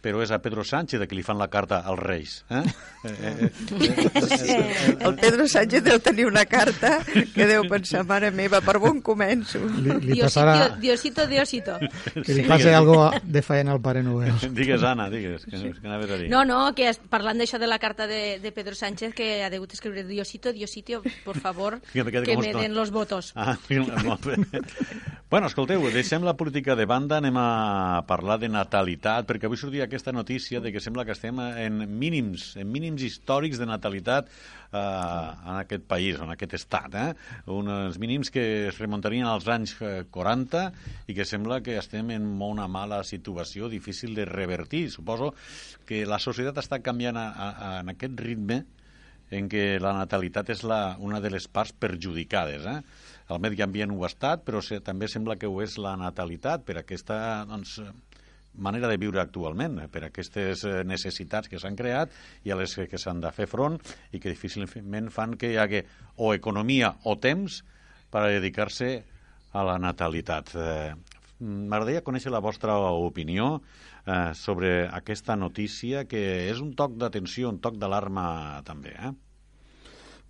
[0.04, 2.34] però és a Pedro Sánchez a qui li fan la carta als reis.
[2.52, 2.60] Eh?
[3.08, 8.60] eh, eh, eh, El Pedro Sánchez deu tenir una carta que deu pensar, mare meva,
[8.64, 9.62] per on començo?
[9.64, 11.78] Li, li Diosito, passarà Diosito, Diosito.
[12.20, 14.36] que li passi algo de faena al pare Noel.
[14.58, 16.28] digues, Anna, digues, que, que anaves a dir.
[16.28, 19.50] No, no, que es- parlant d'això de la carta de, de Pedro Sánchez, que ha
[19.50, 22.62] degut escriure Diosito, Diosito, por favor, Que que com me estoy.
[22.62, 23.32] den los votos.
[23.36, 23.56] Ah,
[24.04, 24.36] molt bé.
[25.30, 29.86] Bueno, escolteu, deixem la política de banda, anem a parlar de natalitat, perquè avui sortia
[29.86, 34.26] aquest aquesta notícia de que sembla que estem en mínims, en mínims històrics de natalitat
[34.26, 36.96] eh, en aquest país, en aquest estat.
[36.98, 37.12] Eh?
[37.54, 42.26] Uns mínims que es remuntarien als anys 40 eh, i que sembla que estem en
[42.42, 44.88] una mala situació difícil de revertir.
[44.90, 45.30] Suposo
[45.86, 48.64] que la societat està canviant a, a, a, en aquest ritme
[49.34, 52.66] en què la natalitat és la, una de les parts perjudicades.
[52.66, 52.80] Eh?
[53.30, 56.66] El medi ambient ho ha estat, però se, també sembla que ho és la natalitat
[56.66, 57.16] per aquesta
[57.48, 57.78] doncs,
[58.56, 62.12] manera de viure actualment, per aquestes eh, necessitats que s'han creat
[62.44, 63.80] i a les que s'han de fer front
[64.12, 65.82] i que difícilment fan que hi hagi
[66.16, 67.62] o economia o temps
[68.10, 68.94] per dedicar-se
[69.54, 70.54] a la natalitat.
[70.54, 70.94] Eh,
[71.44, 73.58] M'agradaria conèixer la vostra opinió
[74.06, 78.94] eh, sobre aquesta notícia, que és un toc d'atenció, un toc d'alarma també.
[78.94, 79.10] Eh?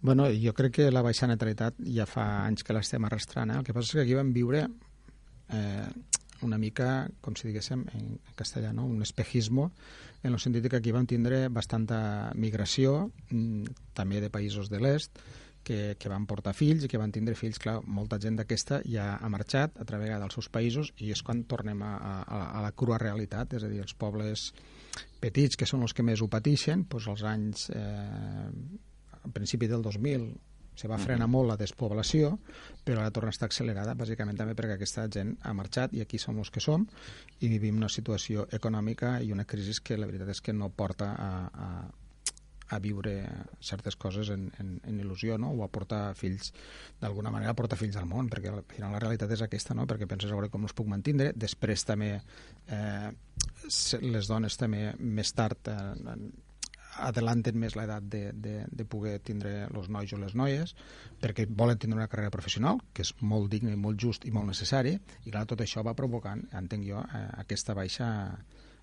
[0.00, 3.52] Bueno, jo crec que la baixa natalitat ja fa anys que l'estem arrastrant.
[3.52, 3.60] Eh?
[3.60, 5.86] El que passa és que aquí vam viure eh,
[6.42, 8.86] una mica, com si diguéssim en castellà, no?
[8.86, 9.70] un espejismo,
[10.24, 15.20] en el sentit que aquí vam tindre bastanta migració, mm, també de països de l'est,
[15.64, 17.58] que, que van portar fills i que van tindre fills.
[17.58, 21.42] Clar, molta gent d'aquesta ja ha marxat a través dels seus països i és quan
[21.50, 24.50] tornem a, a, a la crua realitat, és a dir, els pobles
[25.24, 28.50] petits, que són els que més ho pateixen, doncs els anys eh,
[29.24, 30.28] a principi del 2000
[30.74, 32.34] se va frenar molt la despoblació,
[32.84, 36.18] però ara torna a estar accelerada, bàsicament també perquè aquesta gent ha marxat i aquí
[36.18, 36.86] som els que som
[37.40, 41.12] i vivim una situació econòmica i una crisi que la veritat és que no porta
[41.14, 41.30] a,
[41.66, 41.68] a,
[42.74, 43.14] a viure
[43.60, 45.52] certes coses en, en, en il·lusió, no?
[45.54, 46.52] o a portar fills,
[47.00, 49.86] d'alguna manera a portar fills al món, perquè al final la realitat és aquesta, no?
[49.90, 53.10] perquè penses a veure com els puc mantindre, després també eh,
[54.02, 56.16] les dones també més tard eh,
[57.02, 60.74] adelanten més l'edat de, de, de poder tindre els nois o les noies
[61.22, 64.96] perquè volen tindre una carrera professional que és molt digne, molt just i molt necessari
[65.24, 68.10] i clar, tot això va provocant, entenc jo, eh, aquesta baixa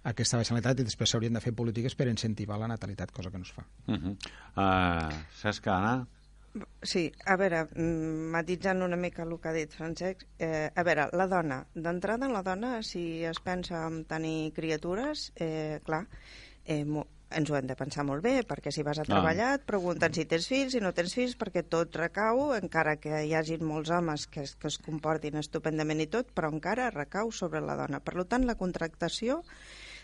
[0.03, 3.37] aquesta baixa natalitat i després s'haurien de fer polítiques per incentivar la natalitat, cosa que
[3.37, 3.65] no es fa.
[3.87, 4.15] Uh -huh.
[4.55, 6.07] uh, Cesc, Anna?
[6.81, 11.07] Sí, a veure, mm, matitzant una mica el que ha dit Francesc, eh, a veure,
[11.13, 16.07] la dona, d'entrada la dona, si es pensa en tenir criatures, eh, clar,
[16.65, 16.83] eh,
[17.37, 20.25] ens ho hem de pensar molt bé, perquè si vas a treballar et pregunten si
[20.29, 24.27] tens fills, si no tens fills, perquè tot recau, encara que hi hagin molts homes
[24.31, 28.01] que, es, que es comportin estupendament i tot, però encara recau sobre la dona.
[28.03, 29.41] Per tant, la contractació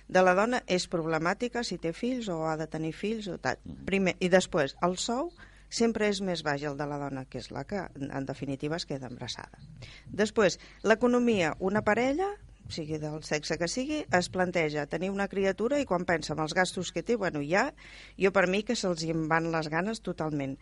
[0.07, 3.59] de la dona és problemàtica si té fills o ha de tenir fills o tal.
[3.63, 3.85] Mm.
[3.89, 5.31] Primer, I després, el sou
[5.69, 8.87] sempre és més baix el de la dona, que és la que, en definitiva, es
[8.87, 9.59] queda embarassada.
[10.07, 12.29] Després, l'economia, una parella
[12.73, 16.55] sigui del sexe que sigui, es planteja tenir una criatura i quan pensa en els
[16.57, 17.71] gastos que té, bueno, ja,
[18.19, 20.57] jo per mi que se'ls hi van les ganes totalment.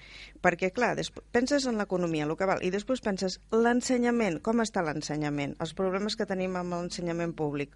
[0.46, 0.94] Perquè, clar,
[1.36, 6.16] penses en l'economia, el que val, i després penses l'ensenyament, com està l'ensenyament, els problemes
[6.16, 7.76] que tenim amb l'ensenyament públic,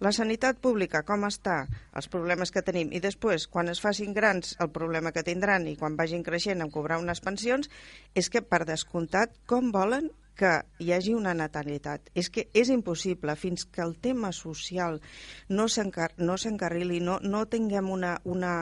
[0.00, 1.66] la sanitat pública, com està,
[1.96, 5.76] els problemes que tenim, i després, quan es facin grans, el problema que tindran i
[5.76, 7.68] quan vagin creixent en cobrar unes pensions,
[8.16, 12.10] és que, per descomptat, com volen que hi hagi una natalitat.
[12.14, 15.00] És que és impossible, fins que el tema social
[15.48, 18.54] no s'encarrili, no, no tinguem una, una,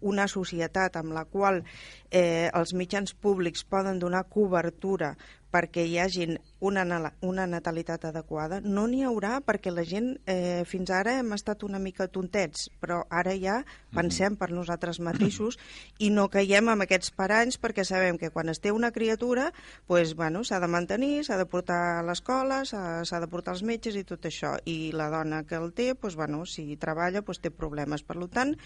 [0.00, 1.62] una societat amb la qual
[2.10, 5.14] eh, els mitjans públics poden donar cobertura
[5.52, 10.90] perquè hi hagin una, una natalitat adequada, no n'hi haurà perquè la gent eh, fins
[10.90, 13.60] ara hem estat una mica tontets, però ara ja
[13.94, 15.58] pensem per nosaltres mateixos
[15.98, 19.52] i no caiem en aquests paranys perquè sabem que quan es té una criatura
[19.86, 23.96] pues, bueno, s'ha de mantenir, s'ha de portar a l'escola, s'ha de portar als metges
[23.96, 24.56] i tot això.
[24.68, 28.02] I la dona que el té, pues, bueno, si treballa, pues, té problemes.
[28.02, 28.56] Per tant,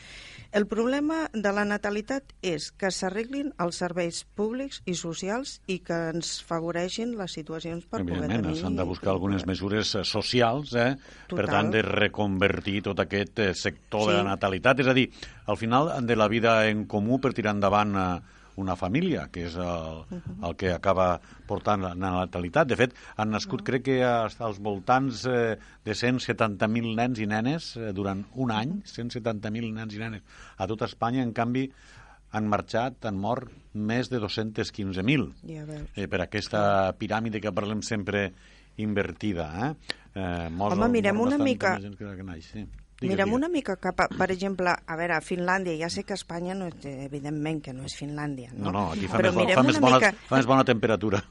[0.53, 5.99] el problema de la natalitat és que s'arreglin els serveis públics i socials i que
[6.13, 8.57] ens favoreixin les situacions per poder tenir...
[8.59, 10.93] s'han de buscar algunes mesures eh, socials, eh?
[11.33, 14.13] per tant, de reconvertir tot aquest eh, sector sí.
[14.13, 14.85] de la natalitat.
[14.85, 15.09] És a dir,
[15.47, 18.07] al final, de la vida en comú per tirar endavant eh,
[18.57, 20.03] una família, que és el,
[20.45, 21.15] el que acaba
[21.49, 22.69] portant la natalitat.
[22.69, 27.93] De fet, han nascut, crec que als voltants eh, de 170.000 nens i nenes eh,
[27.97, 31.25] durant un any, 170.000 nens i nenes a tot Espanya.
[31.25, 31.69] En canvi,
[32.33, 35.65] han marxat, han mort més de 215.000 ja
[35.95, 36.63] eh, per aquesta
[36.99, 38.31] piràmide que parlem sempre
[38.81, 39.49] invertida.
[39.67, 39.97] Eh?
[40.15, 41.77] Eh, Home, mirem una mica...
[41.99, 42.65] Que naix, sí.
[43.03, 46.15] Digues, Mirem una mica cap a, per exemple, a veure, a Finlàndia, ja sé que
[46.15, 48.69] Espanya no és, evidentment que no és Finlàndia, no?
[48.69, 50.13] No, no, aquí fa, Però més, fa, més bona, mica...
[50.29, 51.23] fa més bona temperatura.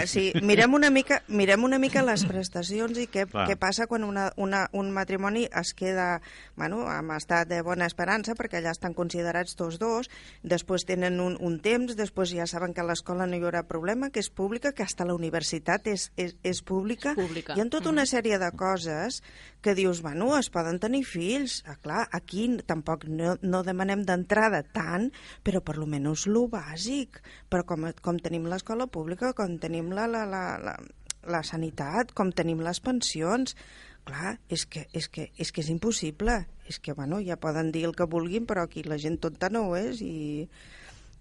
[0.00, 4.06] Ah, sí, mirem una mica, mirem una mica les prestacions i què, què passa quan
[4.06, 6.08] una, una, un matrimoni es queda
[6.56, 10.08] bueno, amb estat de bona esperança, perquè allà estan considerats tots dos,
[10.42, 14.08] després tenen un, un temps, després ja saben que a l'escola no hi haurà problema,
[14.08, 17.12] que és pública, que hasta la universitat és, és, és pública.
[17.12, 17.56] És pública.
[17.56, 19.20] Hi ha tota una sèrie de coses
[19.60, 21.60] que dius, bueno, es poden tenir fills.
[21.66, 25.10] Ah, clar, aquí tampoc no, no demanem d'entrada tant,
[25.46, 27.20] però per lo menys lo bàsic.
[27.50, 30.76] Però com, com tenim l'escola pública, com tenim la, la, la, la,
[31.34, 33.56] la sanitat, com tenim les pensions,
[34.08, 36.44] clar, és que, és que, és que és impossible.
[36.70, 39.66] És que, bueno, ja poden dir el que vulguin, però aquí la gent tonta no
[39.68, 40.46] ho és i,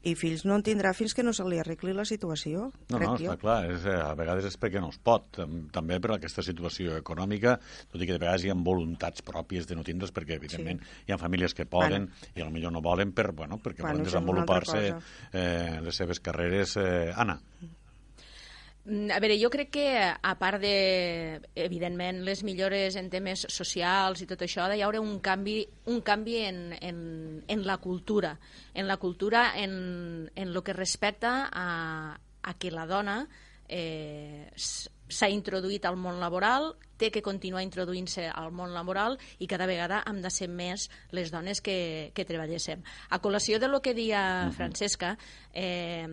[0.04, 3.18] i fills no en tindrà fins que no se li arregli la situació, No, no,
[3.18, 3.26] jo.
[3.34, 6.42] està clar, és, eh, a vegades és perquè no es pot, tam- també per aquesta
[6.42, 7.58] situació econòmica,
[7.92, 11.12] tot i que de vegades hi ha voluntats pròpies de no tindre's, perquè evidentment hi
[11.12, 14.96] ha famílies que poden i potser no volen per, bueno, perquè Bueno, volen desenvolupar-se
[15.34, 16.78] eh, les seves carreres.
[16.78, 17.68] Eh, Anna, Mm,
[18.90, 24.28] A veure, jo crec que, a part de, evidentment, les millores en temes socials i
[24.30, 25.60] tot això, ha d'hi haure un canvi,
[25.94, 27.04] un canvi en, en,
[27.46, 28.34] en la cultura,
[28.74, 33.20] en la cultura en, en lo que respecta a, a que la dona
[33.68, 39.68] eh, s'ha introduït al món laboral, té que continuar introduint-se al món laboral i cada
[39.70, 42.84] vegada hem de ser més les dones que, que treballéssim.
[43.10, 44.22] A col·lació de lo que dia
[44.56, 45.16] Francesca,
[45.54, 46.06] eh,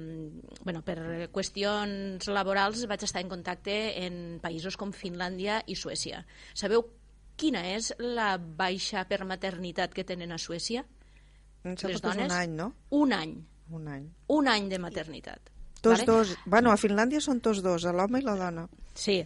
[0.62, 3.76] bueno, per qüestions laborals vaig estar en contacte
[4.06, 6.22] en països com Finlàndia i Suècia.
[6.54, 6.86] Sabeu
[7.36, 10.86] quina és la baixa per maternitat que tenen a Suècia?
[11.66, 12.30] Em sembla les dones?
[12.30, 12.72] un any, no?
[12.94, 13.36] Un any.
[13.74, 14.08] Un any.
[14.32, 15.52] Un any de maternitat.
[15.82, 16.06] Tots vale?
[16.06, 16.34] dos.
[16.46, 18.66] Bueno, a Finlàndia són tots dos, l'home i la dona.
[18.96, 19.20] Sí.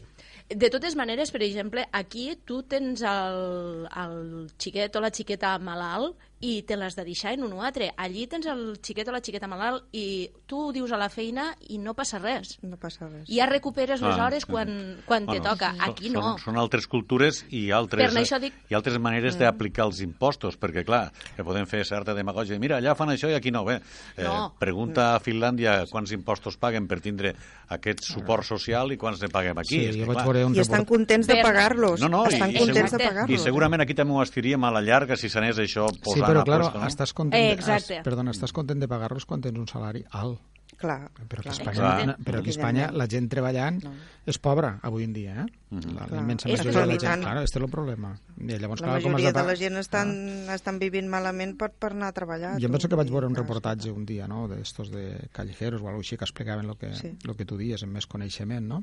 [0.50, 4.16] De totes maneres, per exemple, aquí tu tens el, el
[4.58, 7.90] xiquet o la xiqueta malalt i te l'has de deixar en un o altre.
[8.00, 11.50] Allí tens el xiquet o la xiqueta malalt i tu ho dius a la feina
[11.68, 12.58] i no passa res.
[12.62, 13.28] No passa res.
[13.28, 14.50] I ja recuperes les Ah, hores sí.
[14.50, 15.74] quan, quan te Bueno, toca.
[15.74, 16.22] són- Aquí no.
[16.22, 20.58] Són, són altres cultures i altres, Per això dic- i altres maneres d'aplicar els impostos,
[20.58, 22.58] perquè, clar, que podem fer certa demagògia.
[22.58, 23.64] Mira, allà fan això i aquí no.
[23.64, 23.76] Bé,
[24.16, 24.54] eh, No.
[24.58, 27.34] pregunta a Finlàndia quants impostos paguen per tindre
[27.68, 29.68] aquest suport social i quants ne paguem aquí.
[29.78, 30.88] Sí, És que, clar, veure un I estan report...
[30.96, 32.00] contents de pagar-los.
[32.00, 33.30] No, no, i- estan i contents de segur- pagar-los.
[33.40, 36.44] I segurament aquí també ho estiríem a la llarga si s'anés això posant Sí, però,
[36.44, 36.86] claro, puesto, no?
[36.86, 37.96] estàs content, Eh, exacte.
[37.98, 40.40] es, perdona, estàs content de pagar-los quan tens un salari alt.
[40.80, 41.54] Clar, Però que a clar.
[41.54, 42.06] Espanya, Clar.
[42.06, 43.82] no- però que a Espanya la gent treballant
[44.26, 45.46] és pobra avui en dia, eh?
[45.70, 45.92] Mhm.
[45.94, 46.10] La, Clar.
[46.12, 47.20] la immensa És majoria de la gent.
[47.22, 48.18] Claro, este és el problema.
[48.40, 50.10] I llavors, La clar, com majoria de pa- la gent estan,
[50.48, 52.54] estan vivint malament per, per anar a treballar.
[52.58, 55.82] Jo em penso que vaig veure un clar, reportatge un dia, no?, d'estos de callejeros
[55.82, 57.12] o alguna així que explicaven el que, Sí.
[57.24, 58.82] lo que tu dies amb més coneixement, no?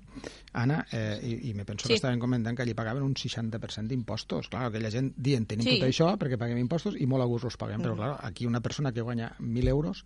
[0.53, 1.89] Anna, eh, i, i me penso Sí.
[1.89, 4.49] que estaven comentant que allí pagaven un 60% d'impostos.
[4.49, 5.79] Clar, aquella gent dient tenim Sí.
[5.79, 7.97] tot això perquè paguem impostos i molt a gust els paguem, però Mm.
[7.97, 10.05] clar, aquí una persona que guanya 1.000 euros,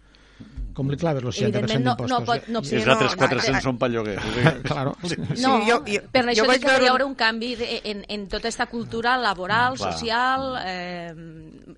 [0.73, 2.27] com li claves els 60% Evidentment no- no d'impostos?
[2.27, 4.17] pot- no I- Sí, I els no, altres no, 400 són pel lloguer.
[4.63, 4.95] Claro.
[5.03, 7.55] No, Sí, jo- jo- per jo això vaig dic que hi veure haurà un- canvi
[7.59, 9.91] de, en, en tota aquesta cultura laboral, Clar.
[9.93, 11.13] social, eh,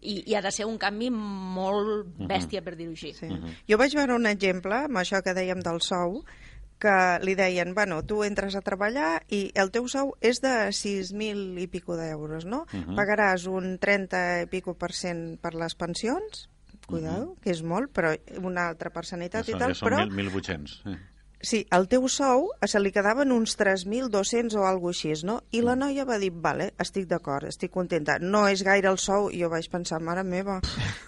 [0.02, 3.14] i, i ha de ser un canvi molt bèstia, per dir-ho així.
[3.18, 3.28] Sí.
[3.70, 6.24] Jo vaig veure un exemple, amb això que dèiem del sou,
[6.84, 6.94] que
[7.24, 11.68] li deien, bueno, tu entres a treballar i el teu sou és de 6.000 i
[11.72, 12.66] pico d'euros, no?
[12.98, 16.50] Pagaràs un 30 i pico per cent per les pensions,
[16.90, 20.32] cuidado, que és molt, però una altra per sanitat i tal, ja són però 1.000
[20.34, 20.78] 1.800.
[20.92, 21.00] Eh.
[21.44, 25.42] Sí, el teu sou se li quedaven uns 3.200 o alguna així, no?
[25.52, 28.16] I la noia va dir, vale, estic d'acord, estic contenta.
[28.20, 30.60] No és gaire el sou, i jo vaig pensar, mare meva,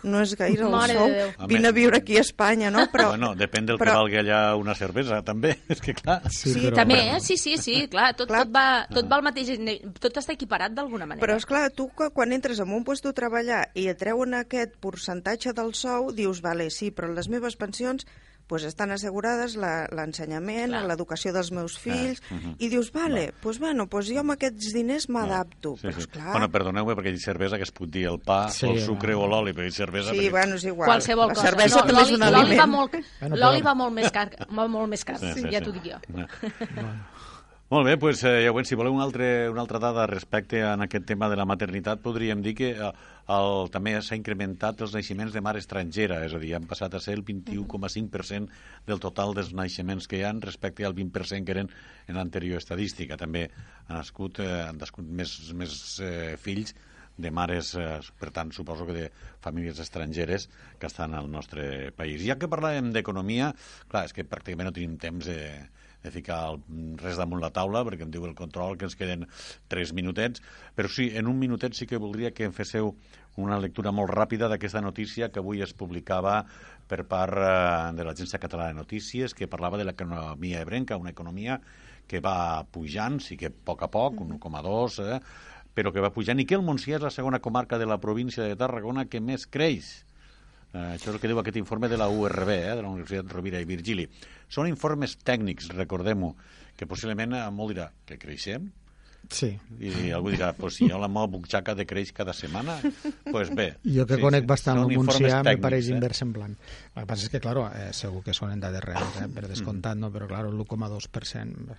[0.04, 1.48] no és gaire el Mare sou.
[1.48, 2.86] Vine a viure aquí a Espanya, no?
[2.94, 5.56] Però, bueno, depèn del però- que valgui allà una cervesa, també.
[5.74, 6.20] És que, clar...
[6.30, 6.76] Sí, Sí, però...
[6.84, 7.20] També, eh?
[7.24, 8.44] Sí, sí, sí, clar, tot, Clar.
[8.46, 9.50] tot, va, tot va al mateix...
[10.04, 11.24] Tot està equiparat d'alguna manera.
[11.26, 14.34] Però, és clar, tu que- quan entres en un lloc de treballar i et treuen
[14.38, 18.06] aquest percentatge del sou, dius, vale, sí, però les meves pensions
[18.48, 20.84] pues, estan assegurades la- l'ensenyament, Clar.
[20.86, 22.56] l'educació dels meus fills, Ah, mhm.
[22.60, 25.76] i dius, vale, pues, bueno, pues jo amb aquests diners m'adapto.
[25.78, 26.00] Sí, però, sí.
[26.02, 28.72] esclar, Bueno, perdoneu-me, perquè hi ha cervesa que es pot dir el pa, Sí, o
[28.72, 29.22] el sucre va.
[29.24, 30.12] o l'oli, però hi ha cervesa...
[30.12, 30.32] sí, perquè...
[30.32, 30.88] bueno, és igual.
[30.90, 31.48] Qualsevol la cosa.
[31.50, 32.60] cervesa no, també és l'oli- un l'oli aliment.
[32.62, 35.42] va molt, Bueno, l'oli però- va molt més car, va molt més car, Sí, sí,
[35.50, 35.66] ja sí.
[35.66, 35.98] t'ho dic jo.
[37.66, 40.76] Molt bé, doncs, eh, ja veiem, si voleu una altra, una altra dada respecte a
[40.86, 42.90] aquest tema de la maternitat, podríem dir que eh,
[43.34, 47.00] el, també s'ha incrementat els naixements de mare estrangera, és a dir, han passat a
[47.02, 51.72] ser el 21,5% del total dels naixements que hi han respecte al 20% que eren
[52.06, 53.18] en l'anterior estadística.
[53.18, 53.48] També
[53.88, 56.76] han nascut, eh, han nascut més, més eh, fills
[57.18, 59.10] de mares, eh, per tant, suposo que de
[59.42, 62.22] famílies estrangeres que estan al nostre país.
[62.30, 63.56] Ja que parlàvem d'economia,
[63.90, 65.42] clar, és que pràcticament no tenim temps de,
[66.06, 66.62] de ficar el,
[67.02, 69.26] res damunt la taula, perquè em diu el control que ens queden
[69.72, 70.44] tres minutets,
[70.78, 72.94] però sí, en un minutet sí que voldria que em féssiu
[73.42, 76.44] una lectura molt ràpida d'aquesta notícia que avui es publicava
[76.88, 81.60] per part eh, de l'Agència Catalana de Notícies, que parlava de l'economia ebrenca, una economia
[82.08, 85.20] que va pujant, sí que a poc a poc, 1,2, eh,
[85.76, 88.46] però que va pujant, i que el Montsià és la segona comarca de la província
[88.46, 90.06] de Tarragona que més creix.
[90.74, 93.32] Eh, això és el que diu aquest informe de la URB, eh, de la Universitat
[93.32, 94.08] Rovira i Virgili.
[94.50, 96.36] Són informes tècnics, recordem-ho,
[96.76, 98.72] que possiblement eh, molt dirà que creixem,
[99.32, 99.58] Sí.
[99.80, 102.76] I algú dirà, pues, si jo la meva butxaca decreix cada setmana,
[103.32, 103.72] pues bé.
[103.84, 105.96] Jo que Sí, conec sí, bastant són el Montsià, tècnics, pareix eh?
[105.96, 106.56] inversemblant.
[106.96, 109.48] El que passa és que, claro, eh, segur que són en dades reals, eh, per
[109.52, 110.12] descomptat, no?
[110.14, 111.76] però, claro, l'1,2%.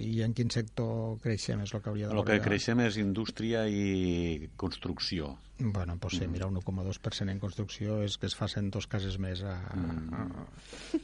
[0.00, 3.66] I en quin sector creixem és el que hauria de El que creixem és indústria
[3.68, 5.36] i construcció.
[5.58, 9.40] Bueno, pues sí, mira, un 1,2% en construcció és que es facin dos cases més
[9.40, 9.54] a...
[9.72, 10.26] a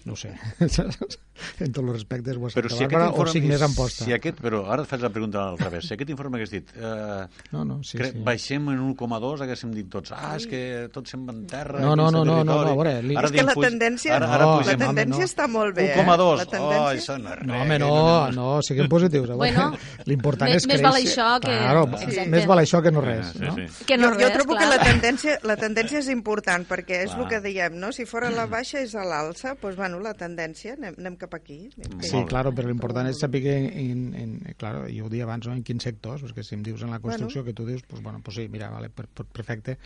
[0.04, 0.34] no ho sé.
[0.60, 3.30] en tots els respectes ho has Però si aquest Bàrbara, informe...
[3.30, 4.04] o cinc més en posta.
[4.04, 5.86] Si aquest, però ara et faig la pregunta al revés.
[5.88, 6.72] Si aquest informe hagués dit...
[6.76, 7.22] Eh,
[7.52, 8.20] No, no, sí, cre- sí.
[8.26, 10.60] Baixem en 1,2, haguéssim dit tots, ah, és que
[10.92, 11.80] tot se'n va en terra...
[11.80, 12.52] No, no, no, no, no, territori".
[12.52, 14.94] no, a veure, li- Ara És que la tendència, Ara, ara No, pugem la home,
[15.02, 15.28] tendència no.
[15.30, 15.86] està molt bé.
[15.94, 16.02] 1,2.
[16.02, 16.06] Eh?
[16.06, 16.92] La Oh, tendència...
[16.92, 17.46] això no és res.
[17.46, 19.26] No, home, que no, no, siguem positius.
[19.28, 19.76] veure, Bueno,
[20.06, 20.82] L'important és més créixer.
[20.88, 22.28] val això que- Claro, Exacte.
[22.30, 23.54] més val això que no res, Sí, no?
[23.56, 23.84] sí.
[23.86, 24.62] Que no jo, res, jo trobo clar.
[24.70, 27.22] que la tendència, la tendència és important, perquè és Clar.
[27.22, 27.92] el que diem, no?
[27.92, 31.34] Si fora a la baixa és a l'alça, doncs, bueno, la tendència, anem, anem cap
[31.34, 31.70] aquí.
[31.78, 32.26] Anem Sí, bé.
[32.26, 35.52] claro, però l'important és saber en, en, en, claro, jo ho dia abans, no?
[35.54, 38.20] en quins sectors, perquè si em dius en la construcció que tu dius, pues, bueno,
[38.22, 39.78] pues sí, mira, vale, per, per, perfecte,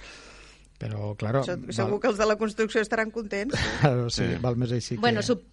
[0.79, 3.55] però, claro, Se- Segur que els de la construcció estaran contents.
[3.83, 4.41] val, sí, Sí.
[4.43, 5.27] val més així Bueno, que...
[5.33, 5.45] sup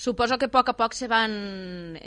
[0.00, 1.32] suposo que a poc a poc se van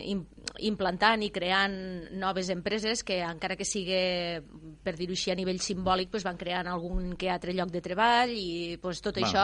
[0.01, 0.23] im
[0.65, 1.73] implantant i creant
[2.17, 4.39] noves empreses que, encara que sigui,
[4.81, 8.31] per dir-ho així, a nivell simbòlic, pues, van creant algun que altre lloc de treball
[8.33, 9.43] i pues, tot Va, això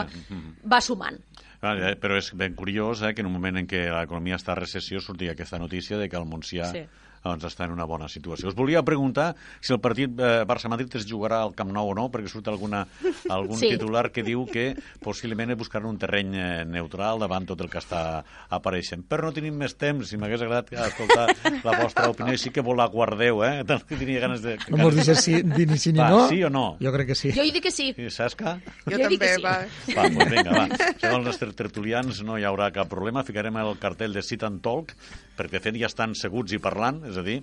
[0.65, 1.19] va sumant.
[1.61, 4.59] Ah, però és ben curiós eh, que en un moment en què l'economia està a
[4.63, 6.85] recessió surti aquesta notícia de que el Montsià Sí.
[7.23, 8.47] Doncs, està en una bona situació.
[8.49, 12.07] Us volia preguntar si el partit eh, Barça-Madrid es jugarà al Camp Nou o no,
[12.13, 12.85] perquè surt alguna,
[13.29, 13.69] algun Sí.
[13.73, 18.23] titular que diu que possiblement buscaran un terreny eh, neutral davant tot el que està
[18.49, 19.03] apareixent.
[19.09, 21.27] Però no tenim més temps, si m'hagués agradat escoltar
[21.63, 23.63] la vostra opinió, i sí que vol la guardeu, eh?
[23.69, 24.57] Tant que tenia ganes de...
[24.69, 26.21] No mos deixes si, dir ni sí ni Va, no?
[26.29, 26.65] sí o no?
[26.81, 27.31] Jo crec que sí.
[27.35, 27.91] Jo hi dic que sí.
[27.97, 28.57] Sí, Sasca?
[28.85, 29.43] Jo, Jo també, que sí.
[29.43, 29.55] va.
[29.97, 30.93] Va, doncs vinga, va.
[31.01, 33.23] Segons els ter- tertulians no hi haurà cap problema.
[33.27, 34.93] Ficarem el cartell de Sit and Talk,
[35.39, 37.39] perquè de fet ja estan seguts i parlant, és a dir,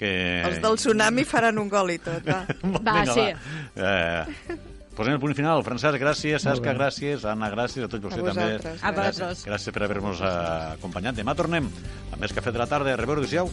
[0.00, 0.10] que...
[0.48, 2.42] Els del tsunami faran un gol i tot, va.
[2.86, 3.26] Va, sí.
[3.76, 4.56] Eh,
[4.96, 5.64] posem el punt final.
[5.66, 6.46] Francesc, gràcies.
[6.46, 7.26] Sasca, gràcies.
[7.28, 7.84] Anna, gràcies.
[7.84, 8.74] A tots vostès també.
[8.80, 9.44] A vosaltres.
[9.48, 11.20] Gràcies per haver-nos acompanyat.
[11.20, 11.68] Demà tornem
[12.10, 12.96] a més Cafè de la tarda.
[12.96, 13.52] A reveure, adéu